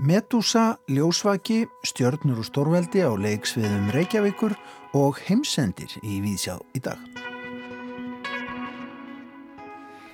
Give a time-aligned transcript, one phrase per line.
[0.00, 4.56] Medusa, Ljósvaki, Stjörnur og Stórveldi á leiksviðum Reykjavíkur
[4.96, 7.29] og heimsendir í Víðsjá í dag.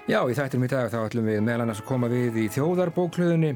[0.06, 3.49] Já, í þættinum í dag þá ætlum við meðal annars að koma við í þjóðarbókluðunni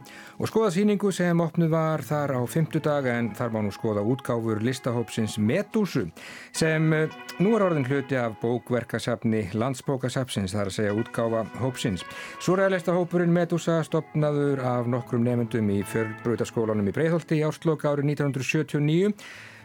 [0.43, 4.59] og skoða síningu sem opnuð var þar á fymtudag en þar má nú skoða útgáfur
[4.67, 6.09] listahópsins Medúsu
[6.51, 12.03] sem eh, nú er orðin hluti af bókverkasafni landsbókasafsins þar að segja útgáfa hópsins.
[12.43, 19.15] Súræðalesta hópurinn Medúsa stopnaður af nokkrum nefndum í förbröytaskólanum í Breitholti í árslokk árið 1979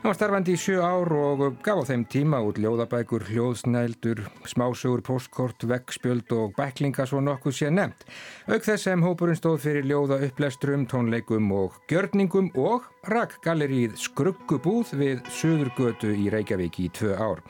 [0.02, 5.02] Hann var starfandi í sjö ár og gaf á þeim tíma út ljóðabækur, hljóðsnældur, smásögur,
[5.08, 8.06] postkort, veggspjöld og bæklinga svo nokkuð sé nefnt.
[8.46, 14.94] Auk þess sem hópurinn stóð fyrir ljóða upplesturum, tónleikum og gjörningum og rakk gallerið Skruggubúð
[15.00, 17.42] við Suðurgötu í Reykjavík í tvö ár.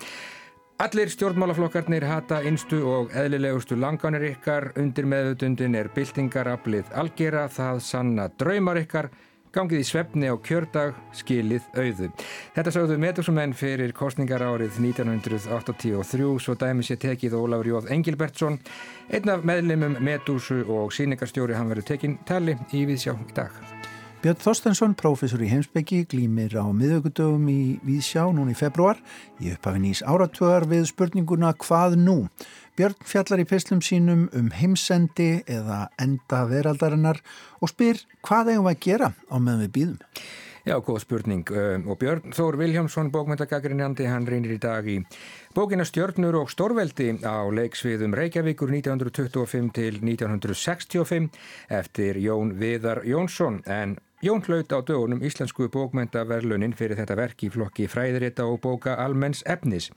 [0.79, 8.25] Allir stjórnmálaflokkarnir hata einstu og eðlilegustu langanir ykkar, undir meðutundin er byltingaraflið algjera, það sanna
[8.35, 9.07] draumar ykkar,
[9.55, 12.09] Gangið í svefni á kjördag skilið auðu.
[12.57, 18.59] Þetta sagðu meðdóksumenn fyrir kostningar árið 1983 svo dæmi sér tekið Ólafur Jóð Engilbertsson.
[19.15, 23.94] Einn af meðlimum meðdósu og síningarstjóri hann verið tekinn tali í Víðsjá í dag.
[24.25, 28.97] Björn Þorstensson, prófessor í heimsbyggi, glýmir á miðugudögum í Víðsjá núni í februar.
[29.37, 32.15] Ég upphafi nýs áratöðar við spurninguna hvað nú?
[32.73, 37.21] Björn fjallar í pislum sínum um heimsendi eða enda veraldarinnar
[37.61, 40.01] og spyr hvað eigum að gera á meðan við býðum.
[40.65, 41.45] Já, góð spurning.
[41.85, 44.95] Og Björn Þór Viljámsson, bókmyndagagrínjandi, hann reynir í dag í
[45.53, 51.29] bókina Stjörnur og Stórveldi á leiksviðum Reykjavíkur 1925 til 1965
[51.69, 57.49] eftir Jón Viðar Jónsson en Jón hlaut á dögunum íslensku bókmyndaverlunin fyrir þetta verk í
[57.53, 59.91] flokki fræðirita og bóka almenns efnis.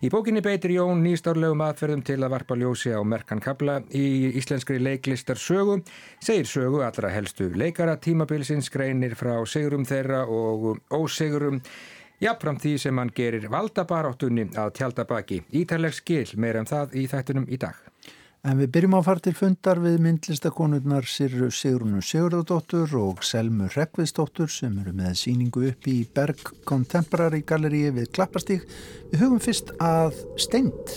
[0.00, 4.78] Í bókinni beitir Jón nýstárlegum aðferðum til að varpa ljósi á merkan kabla í íslenskri
[4.80, 5.82] leiklistar sögu,
[6.16, 11.60] segir sögu allra helstu leikara tímabilsins greinir frá sigurum þeirra og ósigurum
[12.24, 15.42] Jafnfram því sem hann gerir valdabaráttunni að tjálta baki.
[15.52, 17.76] Ítarleg skil meira um það í þættunum í dag.
[18.44, 24.52] En við byrjum að fara til fundar við myndlistakonurnar Sirru Sigrunu Sigurðardóttur og Selmu Rekviðsdóttur
[24.52, 28.68] sem eru með síningu upp í Berg Contemporary Galleríi við Klappastík.
[29.14, 30.92] Við hugum fyrst að Steint.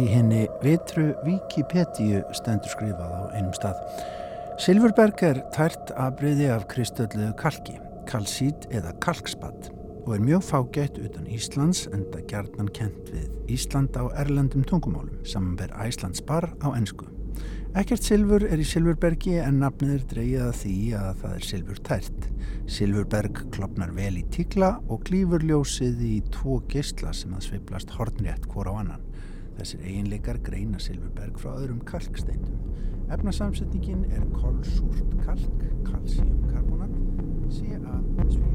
[0.00, 3.84] Í henni vitru Wikipedia stendur skrifað á einum stað.
[4.64, 7.76] Silfurberg er tært abriði af kristöllu kalki,
[8.08, 9.73] kalsít eða kalkspatt
[10.04, 15.72] og er mjög fágætt utan Íslands enda gjarnan kent við Ísland á erlendum tungumálum samanber
[15.80, 17.08] Æslands bar á ennsku.
[17.74, 21.80] Ekkert silfur er í Silfurbergi en nafnið er dreyið að því að það er silfur
[21.88, 22.28] tært.
[22.70, 28.46] Silfurberg klopnar vel í tíkla og klýfur ljósið í tvo geysla sem að sveiplast hornrétt
[28.52, 29.08] hvora á annan.
[29.58, 32.60] Þessir eiginleikar greina Silfurberg frá öðrum kalksteindum.
[33.14, 36.94] Efnasamsetningin er kolsúrt kalk, kalsíumkarbonat,
[37.50, 38.54] CA2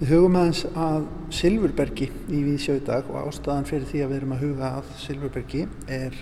[0.00, 1.02] Við hugum aðeins að
[1.36, 6.16] Silfurbergi í Víðsjöudag og ástæðan fyrir því að við erum að huga að Silfurbergi er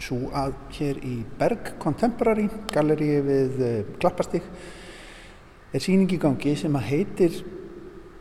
[0.00, 4.46] svo að hér í Berg Contemporary galleríi við uh, Klappastík
[5.74, 7.36] er síningi gangi sem að heitir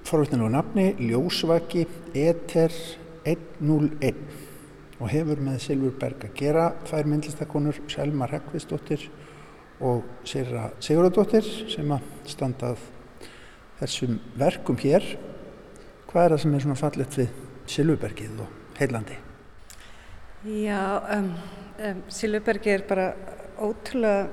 [0.08, 1.86] forvittanlega nafni Ljósvaki
[2.18, 2.76] Ether
[3.28, 4.20] 101
[4.98, 6.68] og hefur með Silfurberg að gera.
[6.88, 9.08] Tvær myndlistakonur Selma Rekvistóttir
[9.84, 12.82] og Sera Sigurðardóttir sem að standað
[13.78, 15.06] þessum verkum hér
[16.08, 17.34] hvað er það sem er svona fallet við
[17.68, 19.18] Silvubergið og heilandi?
[20.48, 20.82] Já,
[21.18, 21.32] um,
[21.84, 23.08] um, Silvubergið er bara
[23.60, 24.28] ótrúlega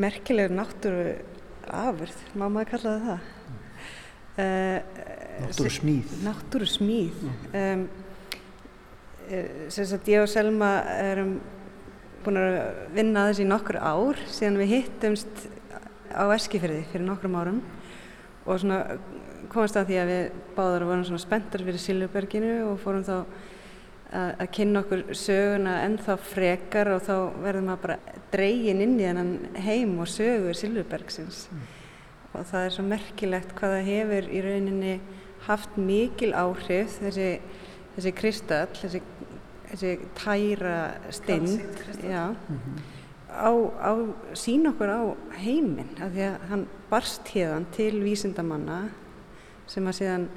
[0.00, 1.16] merkileg náttúru
[1.66, 3.20] afurð, má maður kalla það það?
[3.50, 3.58] Mm.
[4.40, 4.78] Uh,
[5.44, 6.14] náttúru smíð.
[6.24, 7.24] Náttúru smíð.
[7.26, 7.34] Mm.
[7.60, 7.88] Um,
[9.70, 11.36] sem sagt ég og Selma erum
[12.24, 12.56] búin að
[12.96, 15.46] vinna þessi nokkur ár síðan við hittumst
[16.10, 17.62] á Eskifjörði fyrir nokkrum árum
[18.46, 18.98] og svona
[19.50, 20.26] komast að því að við
[20.56, 23.14] báðar vorum svona spenntar fyrir Silvberginu og fórum þá
[24.10, 27.14] að, kynna okkur söguna ennþá frekar og þá
[27.44, 27.98] verðum við bara
[28.32, 29.32] dreygin inn í þennan
[29.64, 31.64] heim og sögur Silvbergsins mm.
[32.34, 34.94] og það er svo merkilegt hvað það hefur í rauninni
[35.46, 37.30] haft mikil áhrif þessi,
[37.96, 39.02] þessi kristall, þessi,
[39.70, 40.76] þessi tæra
[41.14, 42.80] steind mm -hmm.
[43.30, 43.92] á, á
[44.34, 45.02] sín okkur á
[45.38, 48.88] heiminn af því að hann barst hérðan til vísindamanna
[49.66, 50.28] sem að síðan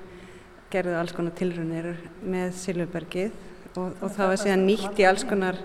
[0.72, 3.32] gerðu alls konar tilrunir með Silvbergið
[3.78, 5.58] og, og það var síðan nýtt í alls konar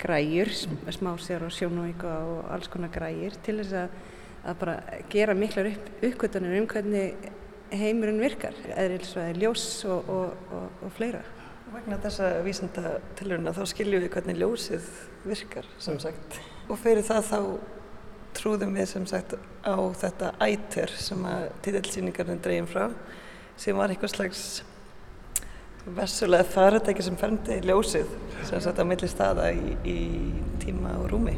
[0.00, 0.48] græjur,
[0.88, 3.98] smásjár og sjónvíka og alls konar græjur til þess að,
[4.44, 4.76] að bara
[5.12, 7.30] gera miklar upp, uppkvötunir um hvernig
[7.70, 11.22] heimurinn virkar, eðrilsvæði ljós og, og, og fleira.
[11.70, 14.86] Vegna þessa vísenda tilurina þá skiljum við hvernig ljósið
[15.22, 17.38] virkar sem sagt og fyrir það þá
[18.34, 22.88] trúðum við sem sagt á þetta æter sem að títillsýningarnir dreyin frá
[23.60, 24.42] sem var eitthvað slags
[25.94, 28.10] vessulega faratæki sem ferndi ljósið
[28.48, 29.98] sem sagt á milli staða í, í
[30.62, 31.36] tíma og rúmi.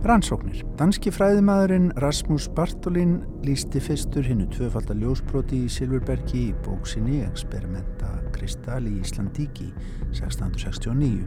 [0.00, 0.62] Rannsóknir.
[0.80, 8.86] Danski fræðimaðurinn Rasmus Bartolin lísti fyrstur hinnu tvöfaldar ljósbroti í Silverbergi í bóksinni Experimenta Kristal
[8.88, 9.68] í Íslandíki
[10.16, 11.26] 1669.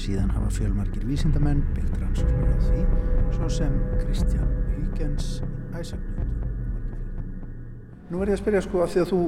[0.00, 2.84] Síðan hafa fjölmarkir vísindamenn byggt rannsóknir á því,
[3.36, 5.42] svo sem Kristján Huygens
[5.76, 6.22] Æsaknjótt.
[8.08, 9.20] Nú verður ég að spyrja sko af því að þú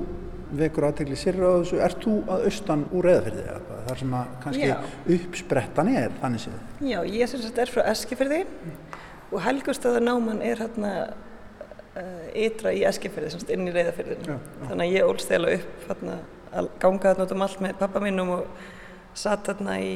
[0.59, 3.85] vekur aðtegli sér á þessu, ert þú að austan úr eðafyrði eða hvað?
[3.89, 4.77] þar sem að kannski Já.
[5.19, 6.59] uppsprettan er þannig séð.
[6.89, 8.79] Já, ég syns að þetta er frá Eskifjörði mm.
[9.29, 14.41] og Helgustöðarnáman er hérna uh, ytra í Eskifjörði, semst inn í reyðafjörðinu.
[14.65, 16.19] Þannig að ég ólst eða upp hérna
[16.53, 18.69] að ganga þarna út um allt með pappa mínum og
[19.19, 19.95] satt þarna í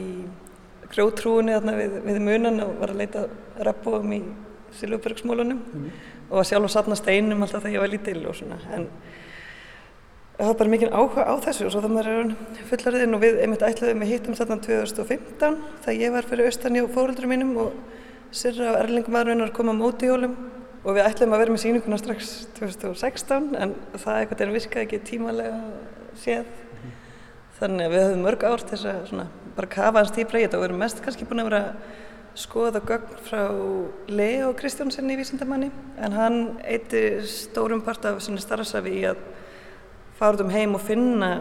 [0.93, 3.27] grjótrúinu þarna við, við munan og var að leita
[3.65, 4.23] rappóum í
[4.77, 5.89] Silvbergsmólunum mm.
[6.31, 8.59] og var sjálf að satna steinum alltaf þegar ég var lítill og svona.
[8.73, 8.87] En,
[10.39, 12.33] það var bara mikið áhuga á þessu og svo það er
[12.71, 16.87] fullarðinn og við einmitt ætlaðum við hittum þarna 2015 þegar ég var fyrir austan hjá
[16.97, 17.77] fóröldurum mínum og
[18.33, 20.37] Sirra og Erlingum aðrunnar kom á mótihjólum
[20.83, 25.03] og við ætlaðum að vera með síninguna strax 2016 en það eitthvað er virkað ekki
[25.13, 25.59] tímalega
[26.21, 26.47] séð
[27.59, 29.27] þannig að við höfum mörg ár til þess að svona,
[29.57, 32.01] bara kafa hans típra í þetta og við erum mest kannski búin að vera að
[32.43, 33.43] skoða gögn frá
[34.09, 35.69] Leo Kristjánsen í Vísindamanni
[36.01, 39.21] en hann eitti stórum part af starfsafi í að
[40.17, 41.33] fara um heim og finna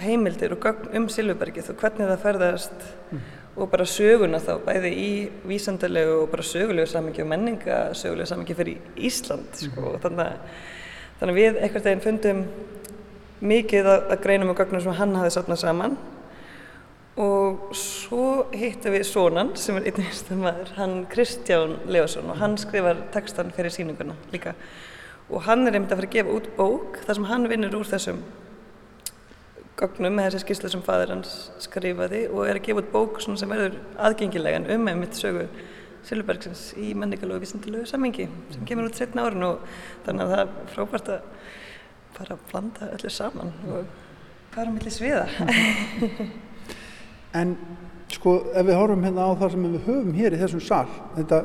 [0.00, 3.22] heimildir og gögn um Silvubergið og hvernig það ferðast mm.
[3.56, 5.12] og bara söguna þá bæði í
[5.46, 9.86] vísandalegu og bara sögulegu samingi og menningasögulegu samingi fyrir Ísland sko.
[9.86, 10.02] mm.
[10.02, 10.68] þannig, að,
[11.20, 12.44] þannig að við einhvern veginn fundum
[13.40, 15.96] mikið að, greinum og gögnum sem hann hafði satnað saman.
[17.20, 23.02] Og svo hittum við Sónan sem er einn einstaklega hann Kristján Leosson og hann skrifar
[23.12, 24.54] textan fyrir síninguna líka.
[25.30, 27.90] Og hann er einmitt að fara að gefa út bók þar sem hann vinnur úr
[27.90, 28.22] þessum
[29.80, 31.34] gögnum með þessi skýrslu sem fadur hans
[31.64, 35.46] skrifaði og er að gefa út bók sem verður aðgengilegan um einmitt sögu
[36.04, 39.64] Silverbergsins í menningalögu og vísindilögu sammingi sem kemur út setna árun og
[40.06, 41.24] þannig að það er frábært að
[42.20, 43.92] fara að blanda öllu saman og
[44.54, 45.26] fara millir sviða
[47.40, 47.54] En
[48.10, 51.44] sko ef við horfum hérna á það sem við höfum hér í þessum sall þetta,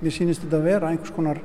[0.00, 1.40] mér sýnist þetta að vera einhvers konar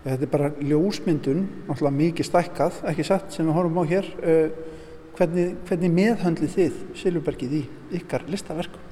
[0.00, 4.06] Þetta er bara ljósmyndun, náttúrulega mikið stækkað, ekki satt sem við horfum á hér.
[4.24, 4.70] Eh,
[5.18, 7.60] hvernig, hvernig meðhöndlið þið Silvbergið í
[7.98, 8.86] ykkar listaverkum?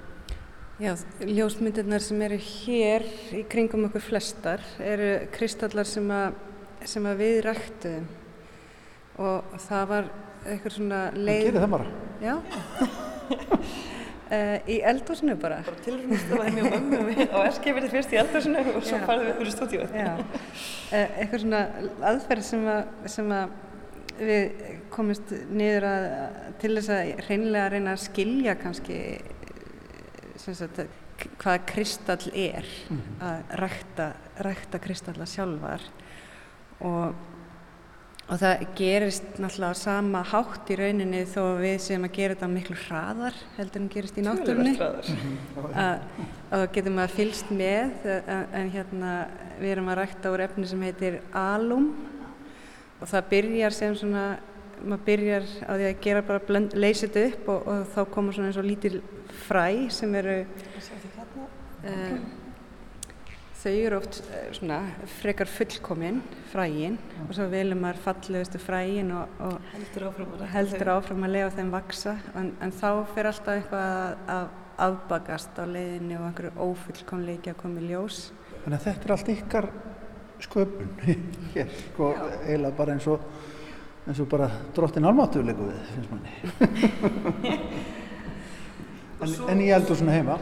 [0.79, 0.93] Já,
[1.25, 6.29] ljósmyndunar sem eru hér í kringum okkur flestar eru kristallar sem, a,
[6.87, 8.05] sem að við rættuðum
[9.19, 10.11] og það var
[10.47, 11.29] eitthvað svona leið...
[11.29, 11.87] Það gerir það bara?
[12.23, 12.35] Já.
[14.29, 15.61] Uh, í eldhúsinu bara.
[15.67, 19.87] Bara tilrúnast að væmi og eskifirði fyrst í eldhúsinu og svo farðum við úr stúdíu.
[19.93, 21.65] Já, uh, eitthvað svona
[22.13, 22.69] aðferð sem,
[23.17, 23.57] sem að
[24.19, 26.07] við komist niður að,
[26.63, 28.99] til þess að reynilega reyna að skilja kannski
[30.39, 30.81] sagt,
[31.39, 33.23] hvað kristall er, mm -hmm.
[33.29, 34.13] að rækta,
[34.47, 35.83] rækta kristalla sjálfar
[36.81, 37.15] og
[38.29, 42.75] Og það gerist náttúrulega sama hátt í rauninni þó við séum að gera þetta miklu
[42.83, 44.75] hraðar heldur en gerist í náttúrunni.
[45.87, 46.03] Að
[46.51, 49.15] þá getum við að fylst með en, hérna
[49.63, 51.89] við erum að rækta úr efni sem heitir alum
[52.99, 54.27] og það byrjar sem svona,
[54.83, 58.37] maður byrjar á því að gera bara blönd, leysa þetta upp og, og þá koma
[58.37, 59.01] svona eins og lítil
[59.47, 62.21] fræ sem eru uh,
[63.59, 64.79] þau eru oft eh, svona
[65.19, 66.21] frekar fullkominn
[66.53, 66.99] frægin.
[67.17, 67.27] Ja.
[67.27, 71.51] og svo velum maður fallegustu frægin og, og heldur áfram að, heldur áfram að lega
[71.59, 74.49] þeim vaksa en, en þá fyrir alltaf eitthvað að
[74.89, 78.29] afbagast á leiðinni og einhverju ófullkomleiki að koma í ljós.
[78.63, 79.71] Þannig að þetta er allt ykkar
[80.45, 80.93] sköpun
[81.57, 82.13] hér, sko,
[82.45, 83.27] eiginlega bara eins og
[84.09, 84.47] eins og bara
[84.77, 86.31] drottin almáttulegu við, finnst manni.
[89.19, 90.37] En, en ég heldur svona heima?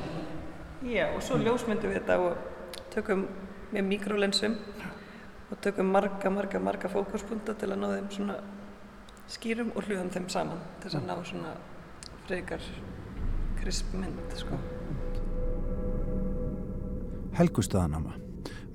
[0.85, 2.56] Já, og svo ljósmyndu við þetta og
[2.97, 3.27] tökum
[3.75, 4.57] með mikrolensum
[5.51, 8.37] og tökum marga, marga, marga fókuspunta til að ná þeim svona
[9.31, 11.53] skýrum og hljóðum þeim saman til að ná svona
[12.27, 12.63] frekar
[13.61, 14.59] krispmynd sko.
[17.37, 18.17] Helgustöðanáma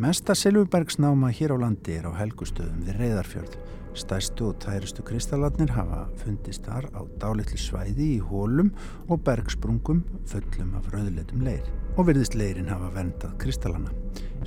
[0.01, 3.60] Mesta Silvubergsnáma hér á landi er á Helgustöðum við Reyðarfjörð
[3.93, 8.69] Stæstu og tæristu kristallatnir hafa fundist þar á dálitli svæði í hólum
[9.11, 9.99] og bergsprungum
[10.31, 11.67] fullum af rauðleitum leir
[11.99, 13.91] og virðist leirin hafa vendað kristallana.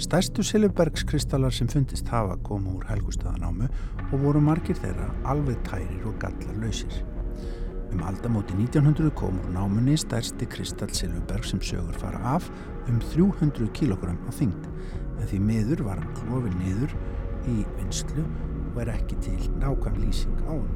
[0.00, 3.68] Stæstu silfubergskristallar sem fundist hafa koma úr helgustæðanámu
[4.06, 7.04] og voru margir þeirra alveg tærir og gallar lausir.
[7.92, 12.48] Um aldamóti 1900 kom úr námunni stærsti Kristall Silverberg sem sögur fara af
[12.88, 14.72] um 300 kg á þyngd
[15.20, 16.98] en því miður var hann klofið niður
[17.44, 18.24] í vinslu
[18.74, 20.68] og er ekki til nákvæm lýsing á hann.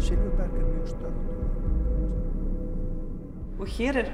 [0.00, 1.18] Silverberg er mjög stöld.
[3.58, 4.10] Og hér er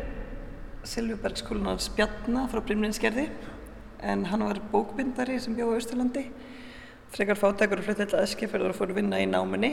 [0.84, 3.30] Silverberg skólunar Spjarnar frá Brimlinskerði
[4.02, 6.26] en hann var bókbindari sem bjóð á Östurlandi
[7.12, 9.72] frekar fátækur og fluttið til Eskifjörður og fór að vinna í náminni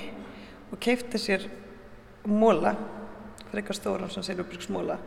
[0.71, 1.49] og keipti sér
[2.27, 2.75] móla
[3.51, 4.99] frekar stóran sem Silverbergs móla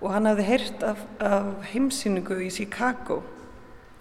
[0.00, 3.22] og hann hafði heyrt af, af heimsýningu í Chicago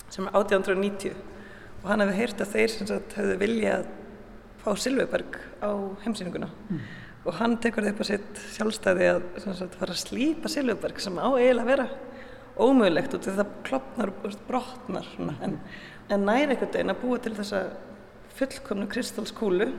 [0.09, 1.34] sem er 1890
[1.85, 3.89] og hann hafði heyrt að þeir sem sagt hafði viljað
[4.63, 5.69] fá Silverberg á
[6.01, 6.79] heimsýninguna mm.
[7.29, 11.19] og hann tekur það upp á sitt sjálfstæði að sagt, fara að slípa Silverberg sem
[11.21, 11.87] á eiginlega að vera
[12.55, 15.35] ómögulegt og það klopnar og brotnar svona.
[15.45, 15.59] en
[16.09, 17.61] en næri einhvern veginn að búa til þessa
[18.37, 19.69] fullkomnu kristalskúlu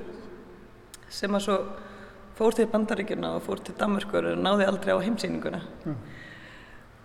[1.13, 1.59] sem að svo
[2.37, 5.99] fór til Bandaríkjuna og fór til Danmarkur og náði aldrei á heimsýninguna mm.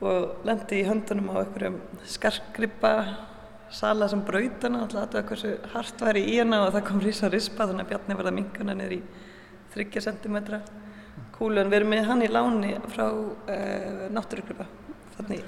[0.05, 1.77] og lendi í höndunum á einhverjum
[2.13, 2.93] skarkgrippa
[3.71, 7.67] sala sem brautana alltaf að hversu hart væri í hana og það kom rísa rispa
[7.69, 9.01] þannig að Bjarni verða minguna niður í
[9.75, 10.37] 30 cm
[11.35, 14.67] kúlu en við erum með hann í láni frá uh, náttúrugrippa
[15.17, 15.43] þannig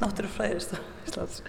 [0.00, 1.42] náttúrufræðist Íslands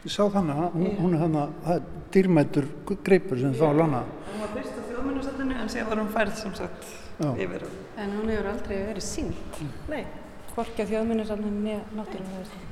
[0.00, 2.68] Ég sá þannig, hún, hún er þannig, það er dýrmættur
[3.04, 3.98] greipur sem þá lana.
[4.30, 6.86] Hún var fyrst á þjóðmennusallinu en síðan var hún færð sem sagt
[7.18, 7.28] Já.
[7.34, 7.66] yfir.
[8.00, 9.60] En hún hefur aldrei verið sínt.
[9.60, 9.74] Mm.
[9.92, 10.00] Nei.
[10.54, 12.62] Hvorki á þjóðmennusallinu neða náttúrulega.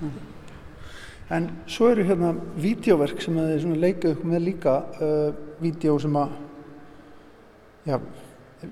[1.29, 5.27] En svo eru hérna vídeoverk sem þið svona leikaðu með líka, uh,
[5.61, 6.33] vídeo sem að,
[7.85, 7.99] já,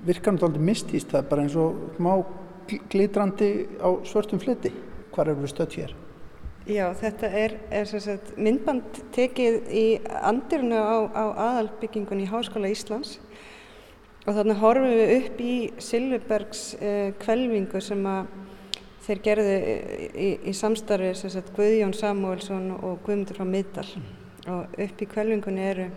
[0.07, 2.15] virkar náttúrulega mistýst, það er bara eins og má
[2.91, 4.73] glitrandi á svörtum fliti.
[5.13, 5.93] Hvar eru við stött hér?
[6.67, 9.85] Já, þetta er, er sagt, myndband tekið í
[10.27, 13.21] andirinu á, á aðalbyggingun í Háskóla Íslands
[14.27, 18.33] og þannig horfum við upp í Silverbergs eh, kvelvingu sem að
[19.07, 19.57] þeir gerðu
[20.13, 23.89] í, í samstarfi Guðjón Samuelsson og Guðmundur frá Middal
[24.47, 25.89] og upp í kvelvingunni eru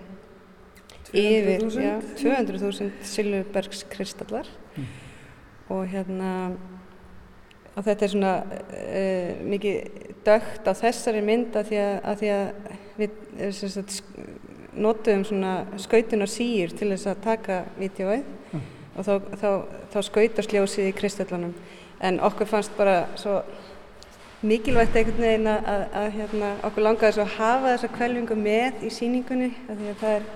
[1.09, 4.47] 200.000 200 Silverbergs kristallar.
[4.75, 4.85] Mm.
[5.69, 6.51] og hérna
[7.75, 12.31] og þetta er svona uh, mikið dögt á þessari mynd að því að, að, því
[12.35, 12.47] að
[12.99, 13.99] við eh, sagt,
[14.75, 18.65] notum svona skautunar sír til þess að taka vídeoið mm.
[18.95, 19.49] og þá, þá,
[19.93, 21.55] þá skautast ljósið í kristallanum
[21.99, 23.41] en okkur fannst bara svo
[24.41, 28.93] mikilvægt einhvern veginn að, að hérna, okkur langaði svo að hafa þessa kvelvingu með í
[28.93, 30.29] síningunni að því að það er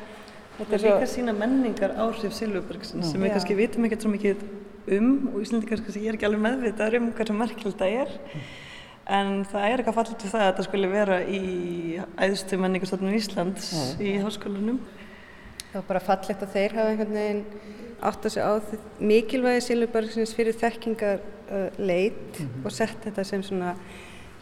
[0.54, 4.44] Þetta er líka sína menningar áhrif Silvurbergsins sem við kannski vitum ekkert svo mikið
[4.94, 8.12] um og Íslandikar kannski ég er ekki alveg meðvitað um hversu merkjöld það er.
[9.18, 11.42] En það er eitthvað fallit við það að þetta skulle vera í
[12.28, 13.82] æðstu menningarstofnum Íslands Já.
[14.06, 14.78] í háskólanum
[15.74, 17.46] Það var bara fallegt að þeir hafa einhvern veginn
[18.04, 18.56] átt að segja á
[19.02, 22.66] mikilvægi Silvurbergsins fyrir þekkingar uh, leit mm -hmm.
[22.66, 23.74] og sett þetta sem svona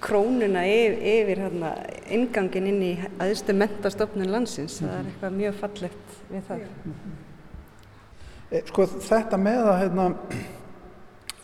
[0.01, 1.71] krónuna yfir, yfir hérna,
[2.09, 4.81] ingangin inn í aðstu mentastofnun landsins.
[4.81, 4.91] Mm -hmm.
[4.91, 5.11] Það er mhm.
[5.11, 6.57] eitthvað mjög fallegt við það.
[6.57, 7.19] Mm -hmm.
[8.51, 10.05] Eh, sko þetta með að, hérna,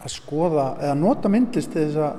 [0.04, 2.14] að skoða eða nota myndlist til þess að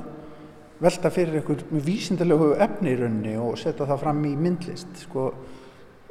[0.80, 5.34] velta fyrir einhver vísindalegu efni í rauninni og setja það fram í myndlist sko,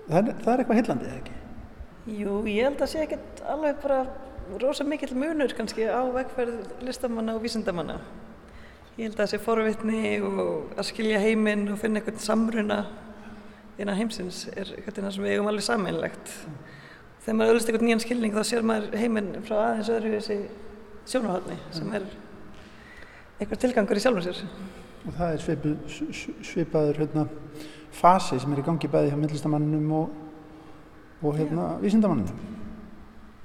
[0.07, 1.46] það, er, það er eitthvað hillandi eða ekki?
[2.07, 4.03] Jú, ég held að sé ekkert alveg bara
[4.61, 7.97] rosa mikill munur kannski á vegferð listamanna og vísindamanna
[8.97, 12.77] ég held að það sé forvitni og að skilja heiminn og finna einhvern samruna
[13.77, 16.31] innan heimsins er eitthvað sem við eigum alveg sammeinlegt
[17.25, 20.39] þegar maður öllist einhvern nýjan skilning þá sér maður heiminn frá aðeins öðru þessi
[21.11, 22.07] sjónahotni sem er
[23.37, 24.39] eitthvað tilgangur í sjálfum sér.
[25.07, 25.43] Og það er
[26.47, 27.25] svipaður hérna,
[27.95, 30.15] fasi sem er í gangi bæði hjá myndlistamannum og,
[31.21, 32.27] og hérna, vísindamannum.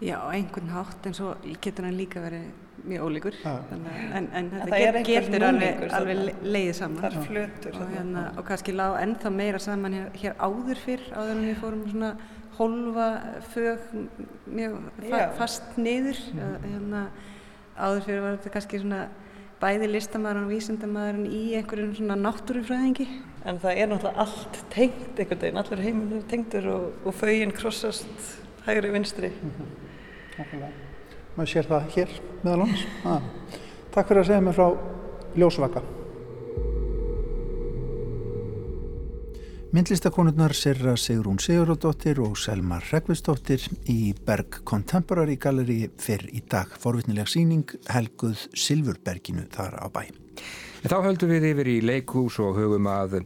[0.03, 2.51] Já, einhvern hátt en svo getur hann líka verið
[2.85, 3.37] mjög ólíkur.
[3.47, 3.85] En,
[4.17, 7.03] en, en þetta get, getur alveg, alveg leiðið saman.
[7.05, 11.05] Það er flutur og, hérna, og kannski lág ennþá meira saman hér, hér áður fyrr
[11.15, 12.13] áður en við fórum svona
[12.59, 13.09] hólfa
[13.55, 13.87] fög
[14.51, 16.19] mjög fa fast niður.
[16.35, 16.67] Mm.
[16.67, 17.05] hérna,
[17.79, 19.05] áður fyrir var þetta kannski svona
[19.63, 23.07] bæði listamæðurinn og vísindamæðurinn í einhverjum svona náttúrufræðingi.
[23.47, 27.55] En það er náttúrulega allt tengt einhvern veginn, allir heiminn er tengtur og, og föginn
[27.55, 28.29] krossast
[28.67, 29.31] hægri vinstri.
[29.31, 29.73] Mm -hmm.
[31.37, 33.21] Maður sér það hér meðal hans ah.
[33.93, 34.77] Takk fyrir að segja mig frá
[35.37, 35.83] Ljósvaka
[39.73, 46.75] Myndlistakonurnar Sirra Sigrún Sigurðardóttir og Selma Rekvistóttir í Berg Contemporary Gallery fyrr í dag.
[46.83, 50.03] Forvitnileg síning helguð Silfurberginu þar á bæ.
[50.83, 53.21] Þá höldum við yfir í leikhús og hugum að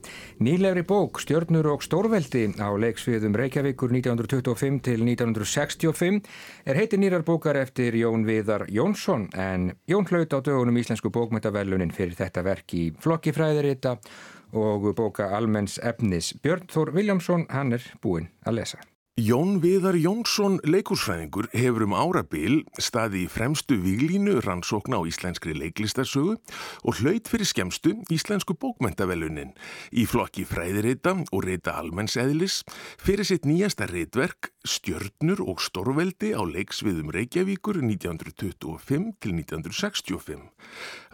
[0.45, 6.21] nýlegri bók Stjörnur og Stórveldi á leiksviðum Reykjavíkur 1925 til 1965
[6.69, 11.97] er heiti nýrar bókar eftir Jón Viðar Jónsson en Jón hlaut á dögunum Íslensku bókmyndavellunin
[11.97, 16.35] fyrir þetta verk í flokkifræðirita og bóka almenns efnis.
[16.43, 18.85] Björn Þór Viljámsson, hann er búinn að lesa.
[19.17, 26.35] Jón Viðar Jónsson, leikursfræðingur, hefur um árabil staði í fremstu výlínu rannsókna á íslenskri leiklistarsögu
[26.85, 29.55] og hlaut fyrir skemstu íslensku bókmentavelunin
[29.97, 32.59] í flokki fræðirita og rita almennseðlis
[33.01, 40.45] fyrir sitt nýjasta reitverk Stjörnur og Stórveldi á leiksviðum Reykjavíkur 1925 til 1965.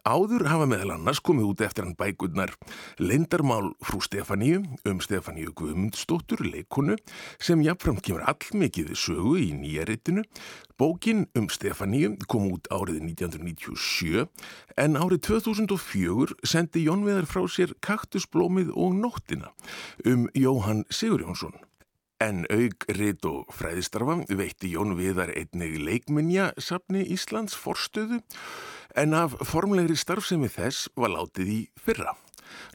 [0.02, 2.50] Áður hafa meðal annars komið út eftir hann bækurnar
[2.98, 6.96] Lindarmál frú Stefaníu um Stefaníu Guðmundsdóttur leikonu
[7.38, 10.24] sem jáfnframt kemur allmikið sögu í nýjaritinu.
[10.74, 14.26] Bókin um Stefaníu kom út árið 1997
[14.82, 19.54] en árið 2004 sendi Jón Veðar frá sér Kaktusblómið og Nóttina
[20.02, 21.54] um Jóhann Sigurjónsson.
[22.22, 28.20] En aug, rit og fræðistarfa veitti Jón Viðar einnig leikminja safni Íslands forstöðu
[28.96, 32.12] en af formlegri starfsemi þess var látið í fyrra.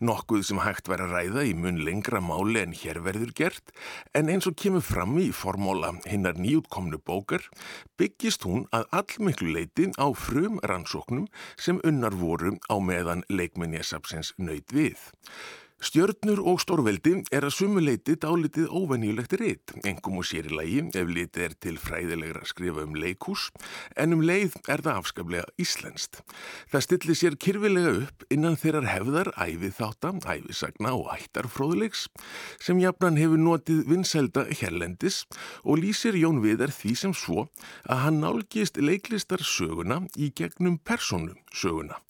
[0.02, 3.74] Nokkuð sem hægt væri að ræða í mun lengra máli en hér verður gert,
[4.18, 7.46] en eins og kemur fram í formóla hinnar nýjútkomnu bókar,
[7.98, 14.74] byggist hún að allmiklu leiti á frum rannsóknum sem unnar voru á meðan leikminjasapsins nöyð
[14.74, 15.08] við.
[15.78, 21.12] Stjörnur og stórveldi er að sumuleiti dálitið óvenjulegt reitt, engum og sér í lagi ef
[21.14, 23.44] litið er til fræðilegra að skrifa um leikús,
[23.94, 26.24] en um leið er það afskaplega íslenskt.
[26.74, 32.08] Það stillir sér kyrfilega upp innan þeirrar hefðar æfið þáttan, æfisagna og ættarfróðuleiks,
[32.58, 35.28] sem jafnan hefur notið vinsælda hérlendis
[35.62, 37.52] og lýsir Jón Viðar því sem svo
[37.86, 42.02] að hann nálgist leiklistar söguna í gegnum persónum söguna.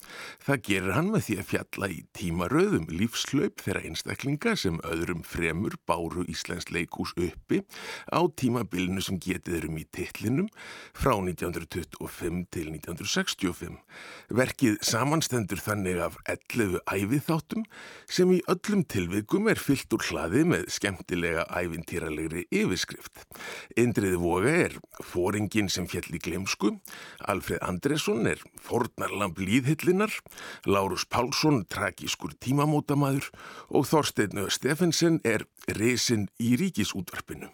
[0.44, 5.78] Það gerir hann með því að fjalla í tímaröðum lífslaup þeirra einstaklinga sem öðrum fremur
[5.90, 7.64] báru Íslands leikús uppi
[8.12, 10.50] á tímabilinu sem getið erum í tillinum
[10.96, 13.78] frá 1925 til 1965.
[14.38, 17.27] Verkið samanstendur þannig af 11 æfið
[18.08, 23.25] sem í öllum tilvikum er fyllt úr hlaði með skemmtilega æfintýralegri yfirskrift.
[23.79, 26.74] Indriði Voga er fóringin sem fjall í glemsku,
[27.27, 30.14] Alfred Andresson er fornarlamp líðhillinar,
[30.68, 33.29] Lárus Pálsson tragískur tímamótamaður
[33.70, 35.46] og Þorstein Steffensen er
[35.77, 37.51] resin í ríkisútvarpinu.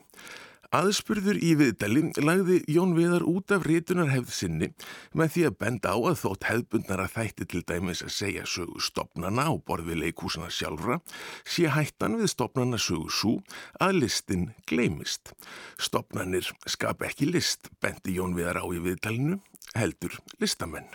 [0.73, 4.69] Aðspurður í viðdali lagði Jón Viðar út af rétunarhefð sinni
[5.13, 8.81] með því að benda á að þótt hefðbundnar að þætti til dæmis að segja sögu
[8.81, 10.97] stopnana á borði leikúsana sjálfra
[11.45, 13.35] sé hættan við stopnana sögu svo
[13.77, 15.35] að listin gleimist.
[15.77, 19.37] Stopnanir skap ekki list, bendi Jón Viðar á í viðdalinu,
[19.77, 20.89] heldur listamenn.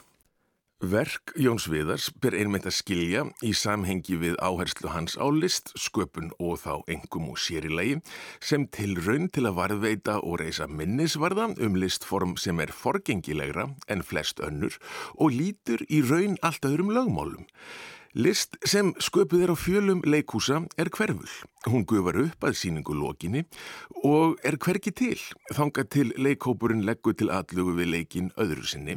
[0.78, 6.30] Verk Jóns Viðars ber einmitt að skilja í samhengi við áherslu hans á list, sköpun
[6.38, 7.96] og þá engum og sérilegi
[8.38, 14.06] sem til raun til að varðveita og reysa minnisvarða um listform sem er forgengilegra en
[14.06, 14.78] flest önnur
[15.18, 17.50] og lítur í raun allt öðrum lögmálum.
[18.18, 21.30] List sem sköpuð er á fjölum leikúsa er hverful.
[21.70, 23.44] Hún gufar upp að síningu lokinni
[24.02, 25.18] og er hverki til.
[25.54, 28.96] Þanga til leikhópurinn leggur til allugu við leikin öðru sinni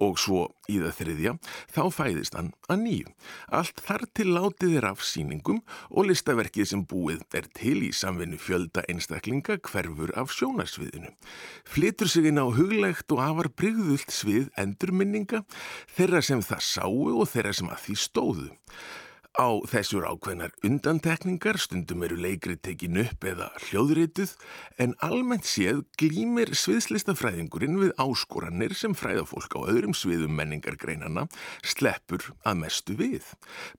[0.00, 1.32] og svo í það þriðja
[1.72, 3.14] þá fæðist hann að nýju.
[3.48, 8.40] Allt þar til látið er af síningum og listaverkið sem búið er til í samvinnu
[8.40, 11.12] fjölda einstaklinga hverfur af sjónarsviðinu.
[11.64, 15.44] Flitur sig inn á huglegt og afar brygðult svið endurminninga
[15.96, 18.49] þeirra sem það sáu og þeirra sem að því stóðu.
[19.38, 24.34] Á þessur ákveðnar undantekningar stundum eru leikri tekin upp eða hljóðrituð
[24.82, 31.28] en almennt séð glýmir sviðslistafræðingurinn við áskoranir sem fræðafólk á öðrum sviðum menningargreinana
[31.62, 33.22] sleppur að mestu við.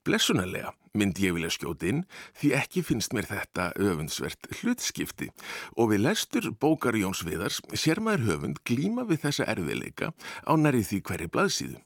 [0.07, 2.01] Blessunarlega myndi ég vilja skjóti inn
[2.39, 5.29] því ekki finnst mér þetta öfundsvert hlutskipti
[5.77, 10.11] og við lestur bókar Jóns Viðars sér maður höfund glíma við þessa erfiðleika
[10.43, 11.79] á næri því hverju blaðsíðu.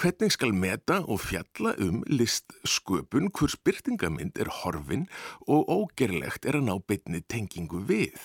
[0.00, 5.06] Hvernig skal meta og fjalla um listsköpun hvers byrtingamind er horfin
[5.46, 8.18] og ógerlegt er að ná bytni tengingu við.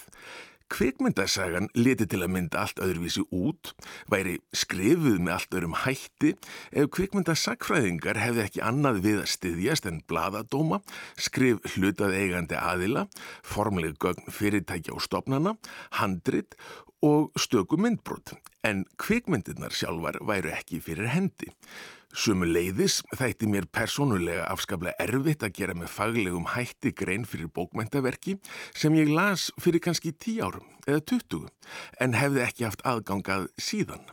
[0.74, 3.74] Kvikmyndasagan leti til að mynda allt öðruvísi út,
[4.10, 6.32] væri skrifuð með allt öðrum hætti
[6.74, 10.82] ef kvikmyndasagfræðingar hefði ekki annað við að styðjast en bladadóma,
[11.14, 13.06] skrif hlutað eigandi aðila,
[13.46, 15.58] formleg gögn fyrirtækja og stopnana,
[16.00, 16.58] handrit
[17.06, 18.34] og stöku myndbrot,
[18.66, 21.54] en kvikmyndirnar sjálfar væru ekki fyrir hendi.
[22.13, 28.36] Sumu leiðis þætti mér persónulega afskaplega erfitt að gera með faglegum hætti grein fyrir bókmæntaverki
[28.78, 31.47] sem ég las fyrir kannski tí árum eða 20
[32.06, 34.06] en hefði ekki haft aðgangað síðan.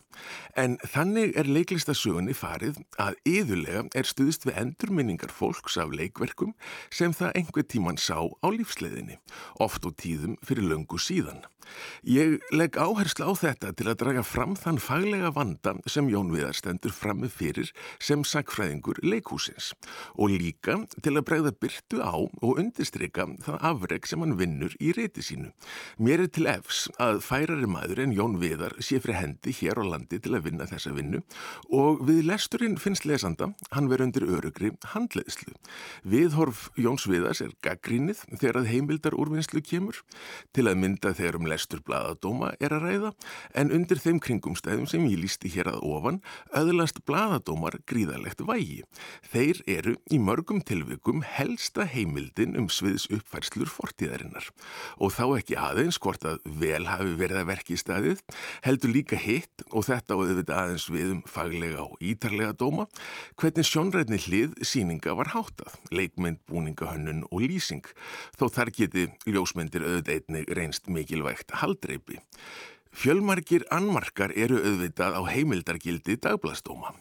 [0.59, 6.55] En þannig er leiklistasögunni farið að yðurlega er stuðist við endurminningar fólks af leikverkum
[6.89, 9.19] sem það einhver tíman sá á lífsleðinni,
[9.59, 11.43] oft og tíðum fyrir löngu síðan.
[12.07, 16.57] Ég legg áherslu á þetta til að draga fram þann faglega vanda sem Jón Viðar
[16.57, 17.71] stendur frammi fyrir
[18.01, 19.71] sem sagfræðingur leikhúsins
[20.15, 24.93] og líka til að bregða byrtu á og undistrykka það afreg sem hann vinnur í
[24.97, 25.51] reyti sínu.
[26.01, 29.85] Mér er til efs að færari maður en Jón Viðar sé fyrir hendi hér á
[30.01, 31.21] landi til að vinna þessa vinnu
[31.71, 35.53] og við lesturinn finnst lesanda hann verður undir örugri handleðslu.
[36.03, 40.01] Viðhorf Jóns Viðars er gaggrínið þegar að heimildar úrvinnslu kemur
[40.55, 43.11] til að mynda þegar um lestur bladadóma er að ræða
[43.53, 46.21] en undir þeim kringumstæðum sem ég lísti hér að ofan
[46.57, 48.81] öðlast bladadómar gríðalegt vægi.
[49.31, 54.49] Þeir eru í mörgum tilvikum helsta heimildin um sviðs uppfærslur fortíðarinnar
[54.97, 58.21] og þá ekki aðeins hvort að vel hafi verið að verki í staðið
[58.65, 62.87] heldur líka hitt og þetta og auðvitað aðeins við um faglega og ítarlega dóma
[63.39, 67.85] hvernig sjónrætni hlið síninga var hátað, leikmynd, búningahönnun og lýsing
[68.39, 72.21] þó þar geti ljósmyndir auðvitað einnig reynst mikilvægt haldreipi.
[72.91, 76.91] Fjölmarkir annmarkar eru auðvitað á heimildargildi dagblastóma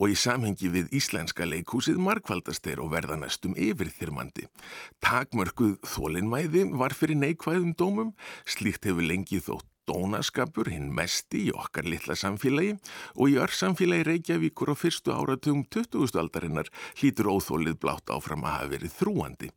[0.00, 4.48] og í samhengi við Íslenska leikhúsið markvaldast er og verða næstum yfirþyrmandi.
[5.04, 8.16] Takmörkuð þólinnmæði var fyrir neikvæðum dómum,
[8.48, 12.76] slíkt hefur lengi þótt dónaskapur hinn mesti í okkar litla samfélagi
[13.14, 16.16] og í örsamfélagi Reykjavíkur á fyrstu áratugum 20.
[16.20, 16.70] aldarinnar
[17.00, 19.50] hlýtur óþólið blátt áfram að hafa verið þrúandi.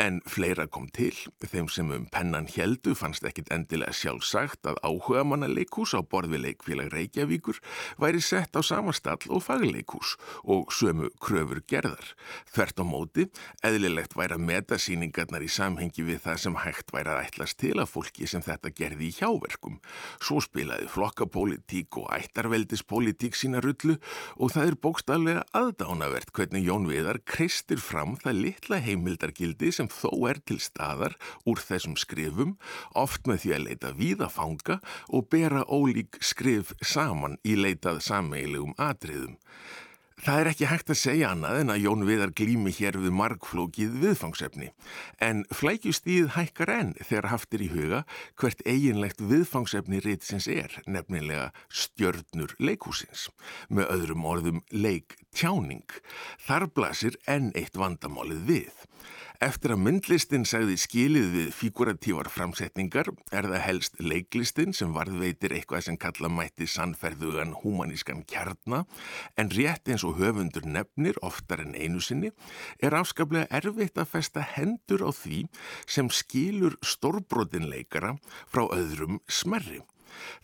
[0.00, 1.12] En fleira kom til,
[1.44, 6.40] þeim sem um pennan heldu fannst ekkit endilega sjálfsagt að áhuga manna leikús á borði
[6.46, 7.60] leikfélag Reykjavíkur
[8.00, 12.14] væri sett á samastall og fagleikús og sömu kröfur gerðar.
[12.52, 13.28] Þvert á móti,
[13.66, 17.76] eðlilegt væri að meta síningarnar í samhengi við það sem hægt væri að ætlas til
[17.76, 19.80] að fólki sem þetta gerði í hjáverk flokkum.
[20.20, 23.98] Svo spilaði flokkapólitík og ættarveldispólitík sína rullu
[24.38, 30.28] og það er bókstaflega aðdánavert hvernig Jón Viðar kreistir fram það litla heimildargildi sem þó
[30.30, 32.56] er til staðar úr þessum skrifum,
[32.94, 39.36] oft með því að leita víðafanga og bera ólík skrif saman í leitað sammeilegum atriðum.
[40.16, 43.98] Það er ekki hægt að segja annað en að Jón Viðar glými hér við margflókið
[44.00, 44.70] viðfangsefni
[45.26, 48.00] en flækjustíð hækkar enn þegar haftir í huga
[48.40, 53.28] hvert eiginlegt viðfangsefni reytisins er, nefnilega stjörnur leikúsins,
[53.68, 55.84] með öðrum orðum leik tjáning.
[56.48, 58.84] Þar blasir enn eitt vandamálið við.
[59.44, 65.84] Eftir að myndlistin sagði skilið við figuratívar framsetningar er það helst leiklistin sem varðveitir eitthvað
[65.84, 68.84] sem kalla mætti sannferðugan humanískan kjarna
[69.36, 72.32] en rétt eins og höfundur nefnir oftar en einu sinni
[72.80, 75.42] er afskaplega erfitt að festa hendur á því
[75.84, 78.16] sem skilur stórbrotinleikara
[78.48, 79.82] frá öðrum smerri.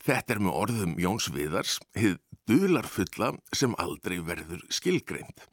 [0.04, 2.18] Þetta er með orðum Jóns Viðars, hið
[2.50, 5.44] duðlarfulla sem aldrei verður skilgreint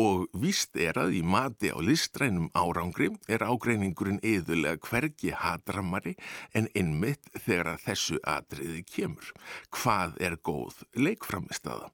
[0.00, 6.16] og víst er að í mati á listrænum árangri er ágreiningurinn eðulega hvergi hatramari
[6.52, 9.32] en innmitt þegar að þessu atriði kemur.
[9.72, 11.90] Hvað er góð leikframistada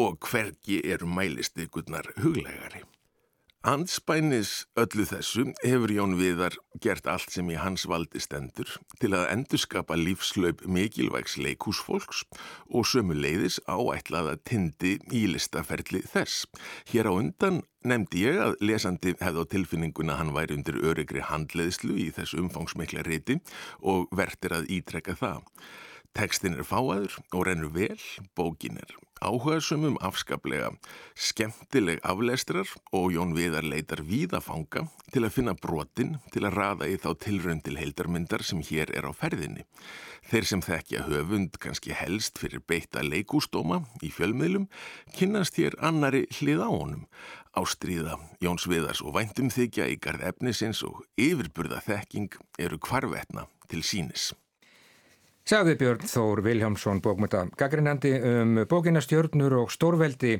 [0.00, 2.84] og hvergi eru mælistykurnar huglegari?
[3.62, 8.66] Andspænis öllu þessu hefur Jón Viðar gert allt sem í hans valdi stendur
[8.98, 12.24] til að endurskapa lífslaup mikilvægs leikúsfólks
[12.74, 16.48] og sömu leiðis áætlaða tindi í listaferli þess.
[16.90, 21.94] Hér á undan nefndi ég að lesandi hefði á tilfinninguna hann væri undir öryggri handleðslu
[22.02, 23.38] í þessu umfangsmikla reyti
[23.78, 25.46] og vertir að ítrekka það.
[26.12, 28.00] Tekstin er fáaður og rennur vel,
[28.36, 30.72] bókin er áhugaðsumum afskaplega,
[31.14, 36.96] skemmtileg aflestrar og Jón Viðar leitar víðafanga til að finna brotin til að raða í
[37.00, 39.66] þá tilrönd til heildarmyndar sem hér er á ferðinni.
[40.30, 44.68] Þeir sem þekkja höfund kannski helst fyrir beita leikústóma í fjölmiðlum
[45.16, 47.06] kynast hér annari hlið á honum.
[47.58, 53.84] Ástríða, Jóns Viðars og væntum þykja í garð efnisins og yfirburða þekking eru kvarvetna til
[53.86, 54.32] sínis.
[55.42, 60.36] Sagði Björn Þór Viljámsson bókmynda gaggrinandi um bókinastjörnur og stórveldi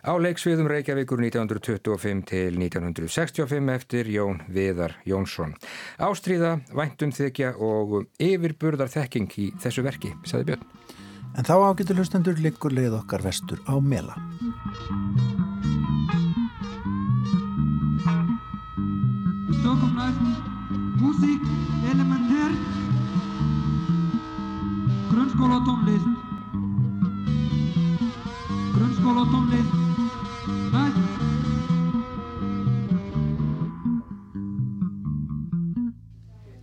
[0.00, 5.52] á leiksviðum Reykjavíkur 1925 til 1965 eftir Jón Viðar Jónsson.
[6.00, 10.64] Ástríða, væntum þykja og yfirburðar þekking í þessu verki, sagði Björn.
[11.36, 14.16] En þá ágættu hlustendur liggur leið okkar vestur á Mela.
[20.96, 21.44] Musik
[21.92, 22.85] elementär
[25.10, 26.08] Grunnskóla tónlist
[28.74, 29.72] Grunnskóla tónlist
[30.72, 31.06] Best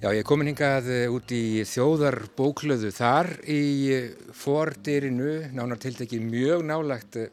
[0.04, 2.90] Já, ég komin hingað eh, út í þjóðarbóklöðu.
[2.92, 3.62] Þar í
[3.96, 7.30] eh, fordirinu, nánar tildegi mjög nálagt eh,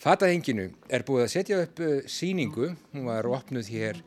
[0.00, 4.00] Fatahenginu er búið að setja upp síningu, hún var opnuð hér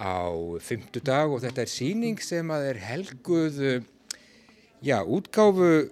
[0.00, 0.24] á
[0.64, 3.60] fymtudag og þetta er síning sem að er helguð
[4.86, 5.90] já, útgáfu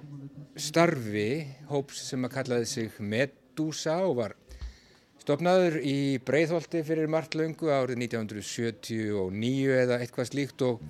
[0.55, 4.35] starfi, hóps sem að kallaði sig Medusa og var
[5.19, 10.85] stopnaður í Breitholti fyrir margt löngu árið 1979 eða eitthvað slíkt og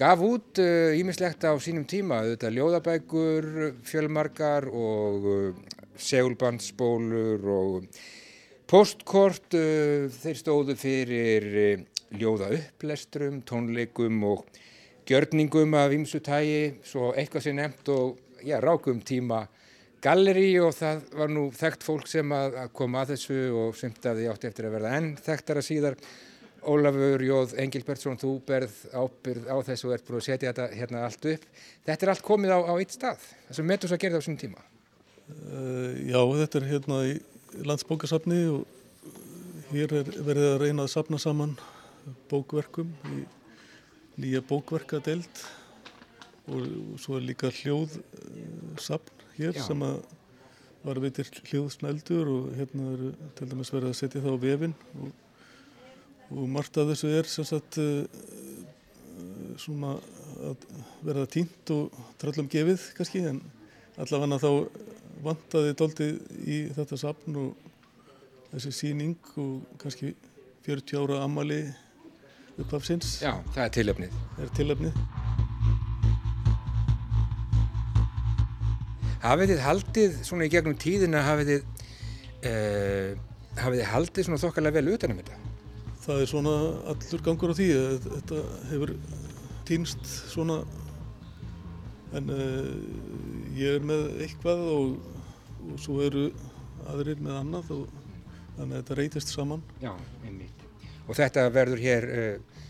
[0.00, 0.58] gaf út
[0.98, 3.48] ímislegt uh, á sínum tíma, þetta ljóðabækur,
[3.86, 8.00] fjölmarkar og uh, segulbandsbólur og
[8.66, 11.52] postkort, uh, þeir stóðu fyrir
[12.18, 14.48] ljóða upplestrum, tónleikum og
[15.08, 19.46] gjörningum af ímsutægi, svo eitthvað sem nefnt og já, rákum tíma
[20.04, 24.06] galleri og það var nú þekkt fólk sem að, að koma að þessu og semt
[24.06, 25.98] að því átti eftir að verða enn þekktara síðar
[26.68, 31.04] Ólafur Jóð Engilbertsson, þú berð ábyrð á þessu og ert búin að setja þetta hérna
[31.06, 31.44] allt upp.
[31.86, 34.64] Þetta er allt komið á, á eitt stað, það sem Medusa gerði á svona tíma.
[35.28, 37.14] Uh, já, þetta er hérna í
[37.68, 38.66] landsbókasafni og
[39.70, 41.54] hér er verið að reyna að sapna saman
[42.28, 43.22] bókverkum í
[44.18, 45.44] nýja bókverkadeld
[46.48, 49.64] og, og svo er líka hljóðsapn uh, hér já.
[49.66, 50.02] sem að
[50.84, 55.16] var veitir hljóðsnældur og hérna er til dæmis verið að setja það á vefinn og
[56.28, 58.04] og margt af þessu er sem sagt uh,
[59.58, 59.94] svona
[60.48, 60.66] að
[61.02, 63.40] verða tínt og trallum gefið kannski en
[63.98, 64.50] allavega þá
[65.24, 67.64] vantaði doldið í þetta sapn og
[68.52, 70.12] þessi síning og kannski
[70.68, 71.62] 40 ára amali
[72.64, 73.18] uppafsins.
[73.22, 74.20] Já, það er tilöfnið.
[74.36, 75.02] Það er tilöfnið.
[79.22, 81.62] Hafið þið haldið svona í gegnum tíðina hafið þið,
[82.48, 83.10] uh,
[83.58, 85.44] hafið þið haldið svona þokkarlega vel utanum þetta?
[86.08, 86.52] það er svona
[86.88, 88.92] allur gangur á því að þetta hefur
[89.68, 90.62] týnst svona
[92.16, 92.70] en uh,
[93.58, 94.94] ég er með eitthvað og,
[95.68, 96.30] og svo eru
[96.88, 97.98] aðrir með annað og
[98.56, 99.66] þannig að þetta reytist saman.
[99.84, 99.92] Já,
[100.24, 100.57] einmitt.
[101.08, 102.62] Og þetta verður hér uh,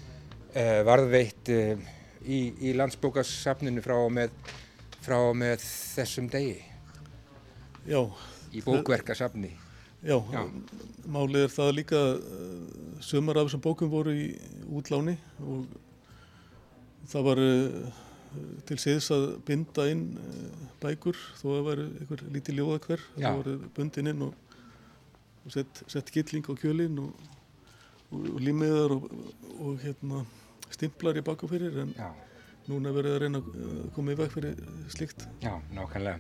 [0.55, 4.35] uh, varðveitt í, í landsbókarsafninu frá með,
[5.03, 6.59] frá með þessum degi?
[7.89, 8.03] Já.
[8.55, 9.51] Í bókverkarsafni?
[9.99, 10.45] Já, Já.
[11.11, 12.01] málið er það líka
[13.03, 14.29] sömur af þessum bókum voru í
[14.71, 15.67] útláni og
[17.11, 17.41] það var
[18.69, 20.05] til séðs að binda inn
[20.83, 24.63] bækur þó að væri einhver lítið ljóða hver það voru bundin inn og,
[25.45, 27.27] og sett, sett gilling á kjölinn og,
[28.13, 30.25] og, og límiðar og hérna,
[30.71, 32.09] stimplar í baka fyrir en Já.
[32.69, 36.19] núna verður það að reyna að koma í veg fyrir slikt Já, nákvæmlega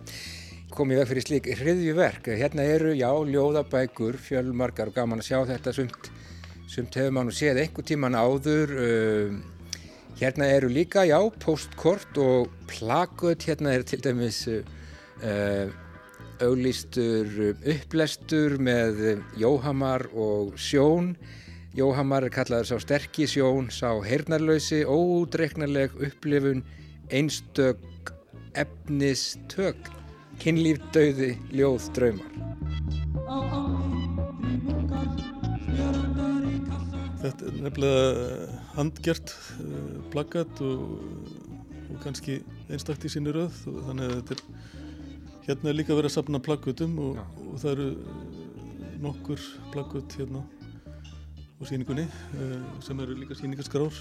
[0.74, 2.30] komið veg fyrir slík hriðjuverk.
[2.38, 6.10] Hérna eru, já, ljóðabækur, fjölmarkar og gaman að sjá þetta sumt,
[6.68, 8.74] sumt hefur mann og séð einhver tíman áður.
[8.76, 9.78] Uh,
[10.20, 15.72] hérna eru líka, já, postkort og plakut, hérna er til dæmis uh,
[16.44, 21.14] auglýstur upplestur með Jóhamar og Sjón.
[21.78, 26.64] Jóhamar er kallaður sá sterkir Sjón, sá heyrnarlausi, ódreiknarleg upplifun,
[27.14, 28.10] einstök
[28.58, 29.86] efnistök
[30.42, 32.34] kynlíf, dauði, ljóð, draumar.
[37.22, 40.84] Þetta er nefnilega handgjert uh, plakat og,
[41.92, 43.54] og kannski einstakt í sinni röð.
[43.86, 44.44] Þannig að þetta er
[45.46, 48.38] hérna er líka verið að sapna plakatum og, og það eru uh,
[49.06, 50.42] nokkur plakat hérna
[51.58, 53.94] á síningunni uh, sem eru líka síningarskrár.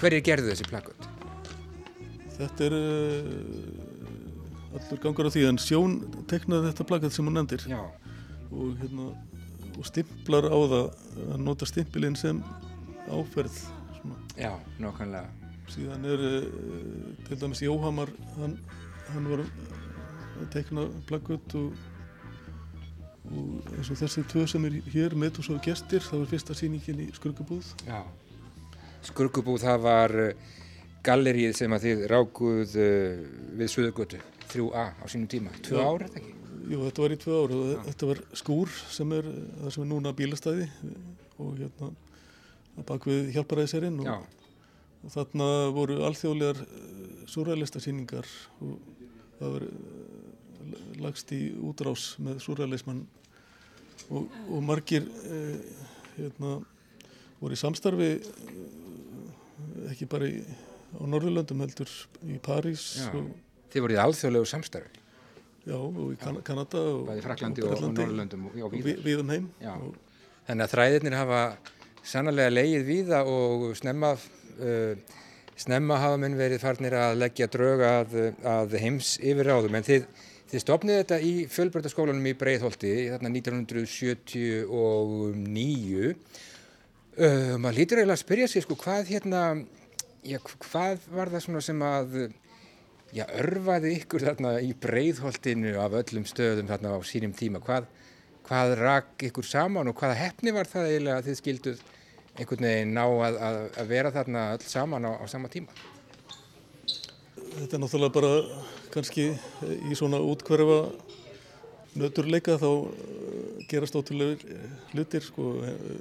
[0.00, 1.08] Hverju gerðu þessi plakat?
[2.36, 2.78] Þetta er
[4.72, 5.98] allur gangar á því en Sjón
[6.30, 9.10] teknaði þetta plakat sem hún nefndir og, hérna,
[9.76, 10.88] og stimplar á það
[11.28, 12.40] að nota stimpilinn sem
[13.12, 13.62] áferð
[13.98, 14.18] svona.
[14.40, 15.28] Já, nokkanlega
[15.72, 16.44] síðan er uh,
[17.26, 18.58] til dæmis Jóhamar hann,
[19.12, 21.72] hann var að tekna plakat og,
[23.30, 26.58] og eins og þessi tvö sem er hér með og svo gestir, það var fyrsta
[26.58, 27.72] síningin í Skurgubúð.
[27.86, 28.02] Já,
[29.06, 30.52] Skurgubúð það var uh,
[31.06, 33.24] gallerið sem að þið rákuð uh,
[33.58, 35.84] við Suðugötu 3A á sínum tíma, tvö Já.
[35.86, 36.38] ár eða ekki?
[36.62, 39.90] Jú, þetta var í tvö ár og þetta var skúr sem er það sem er
[39.90, 40.68] núna bílastæði.
[41.42, 41.88] Og hérna
[42.78, 44.26] að bakvið hjálparæðiserinn og,
[45.02, 48.28] og þarna voru alþjóðlegar eh, surrealistasýningar
[48.64, 48.76] og
[49.38, 50.11] það var eh,
[51.02, 53.04] lagst í útrás með surrealisman
[54.10, 55.60] og, og margir eh,
[56.16, 56.58] hérna
[57.40, 60.42] voru í samstarfi eh, ekki bara í,
[60.98, 61.90] á Norðurlöndum heldur
[62.26, 63.32] í París og
[63.72, 64.98] Þið voruð í alþjóðlegu samstarfi.
[65.62, 69.30] Já, og í kan Kanada og Bæði Fraklandi og, og Norrlöndum og, við, við um
[69.32, 69.46] heim.
[70.48, 71.42] Þannig að þræðirnir hafa
[72.04, 75.14] sannlega leið víða og snemma uh,
[75.62, 80.06] snemma hafa menn verið farnir að leggja drög að, að heims yfirráðum en þið,
[80.52, 84.66] þið stopnið þetta í fjölbrötaskólanum í Breitholti þarna 1979
[87.16, 89.42] uh, maður lítur eiginlega að spyrja sig sko hvað hérna
[90.26, 92.08] já, hvað var það svona sem að
[93.16, 97.88] já, örfaði ykkur þarna í Breitholtinu af öllum stöðum þarna á sínum tíma hvað,
[98.44, 101.82] hvað rak ykkur saman og hvaða hefni var það eiginlega að þið skilduð
[102.36, 105.91] einhvern veginn ná að, að, að vera þarna öll saman á, á sama tíma?
[107.52, 108.30] Þetta er náttúrulega bara
[108.92, 109.26] kannski
[109.90, 110.78] í svona útkverfa
[112.00, 114.58] nöturleika þá eh, gerast ótrúlega
[114.92, 115.54] hlutir sko.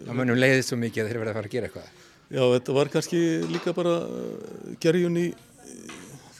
[0.08, 2.04] Það munum leiðið svo mikið að þeir verða að fara að gera eitthvað.
[2.32, 5.28] Já, þetta var kannski líka bara eh, gerjun í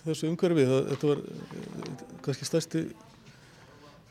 [0.02, 0.68] þessu umhverfi.
[0.92, 2.86] Þetta var eh, kannski stærsti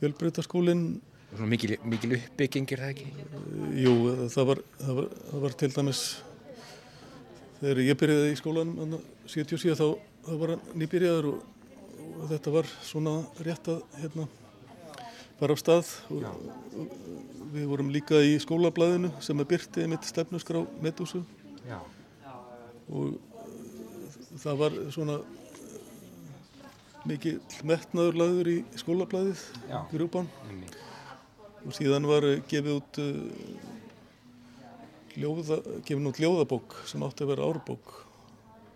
[0.01, 0.85] fjölbreytaskólinn
[1.31, 3.11] Svona mikil, mikil uppbyggingir það ekki?
[3.79, 3.93] Jú,
[4.35, 6.01] það var, það var, það var til dæmis,
[7.61, 8.97] þegar ég byrjaði í skólanum
[9.31, 9.85] 77 þá,
[10.27, 11.41] þá var nýbyrjaður og,
[12.11, 13.15] og þetta var svona
[13.47, 14.27] rétt að hérna,
[15.41, 15.95] fara á stað.
[16.13, 16.27] Og,
[16.81, 21.23] og við vorum líka í skólablaðinu sem er byrtið mitt stefnusgrá Medúsu
[22.91, 23.17] og
[24.41, 25.17] það var svona
[27.09, 29.43] mikið metnaður lagður í skólablaðið,
[29.91, 30.29] grúpan
[31.61, 33.09] og síðan var gefið út uh,
[35.21, 37.95] ljóða, gefin út ljóðabók sem átti að vera árbók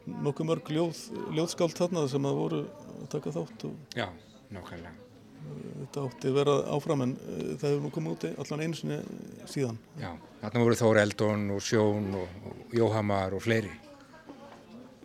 [0.06, 1.00] nokkuð mörg ljóð,
[1.36, 2.60] ljóðskált þarna sem að voru
[2.94, 4.06] að taka þátt og Já,
[4.54, 5.00] nákvæmlega.
[5.44, 8.98] Þetta átti að vera áfram en uh, það hefur nú komið úti allan einu sinni
[9.50, 9.78] síðan.
[10.00, 13.72] Já, þarna voru Þór Eldon og Sjón og, og Jóhamar og fleiri.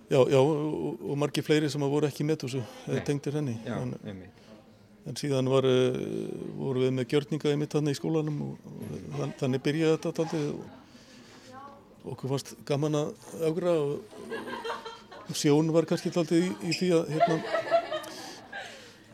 [0.09, 2.63] Já, já og, og margi fleiri sem að voru ekki með þessu
[3.07, 3.59] tengtir henni.
[3.67, 4.23] Já, en,
[5.07, 5.65] En síðan var,
[6.59, 8.65] voru við með gjörninga í mitt hann í skólanum og,
[9.15, 13.09] og þannig byrjaði þetta aldrei og okkur fannst gaman að
[13.47, 14.29] augra og
[15.37, 17.37] sjón var kannski aldrei í, í því að, hérna,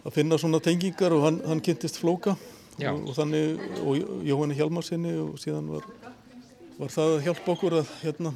[0.06, 5.16] að finna svona tengingar og hann, hann kynntist flóka og, og þannig og Jóhanni Hjalmarsinni
[5.24, 5.88] og síðan var,
[6.80, 8.34] var það að hjálpa okkur að hérna,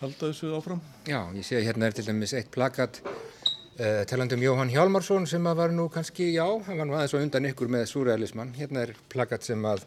[0.00, 0.82] halda þessu áfram.
[1.08, 3.02] Já, ég sé að hérna er til dæmis eitt plakat
[3.72, 7.22] Uh, talandum Jóhann Hjálmarsson sem að var nú kannski, já, hann var nú aðeins og
[7.24, 8.50] undan ykkur með súrealismann.
[8.52, 9.86] Hérna er plakat sem að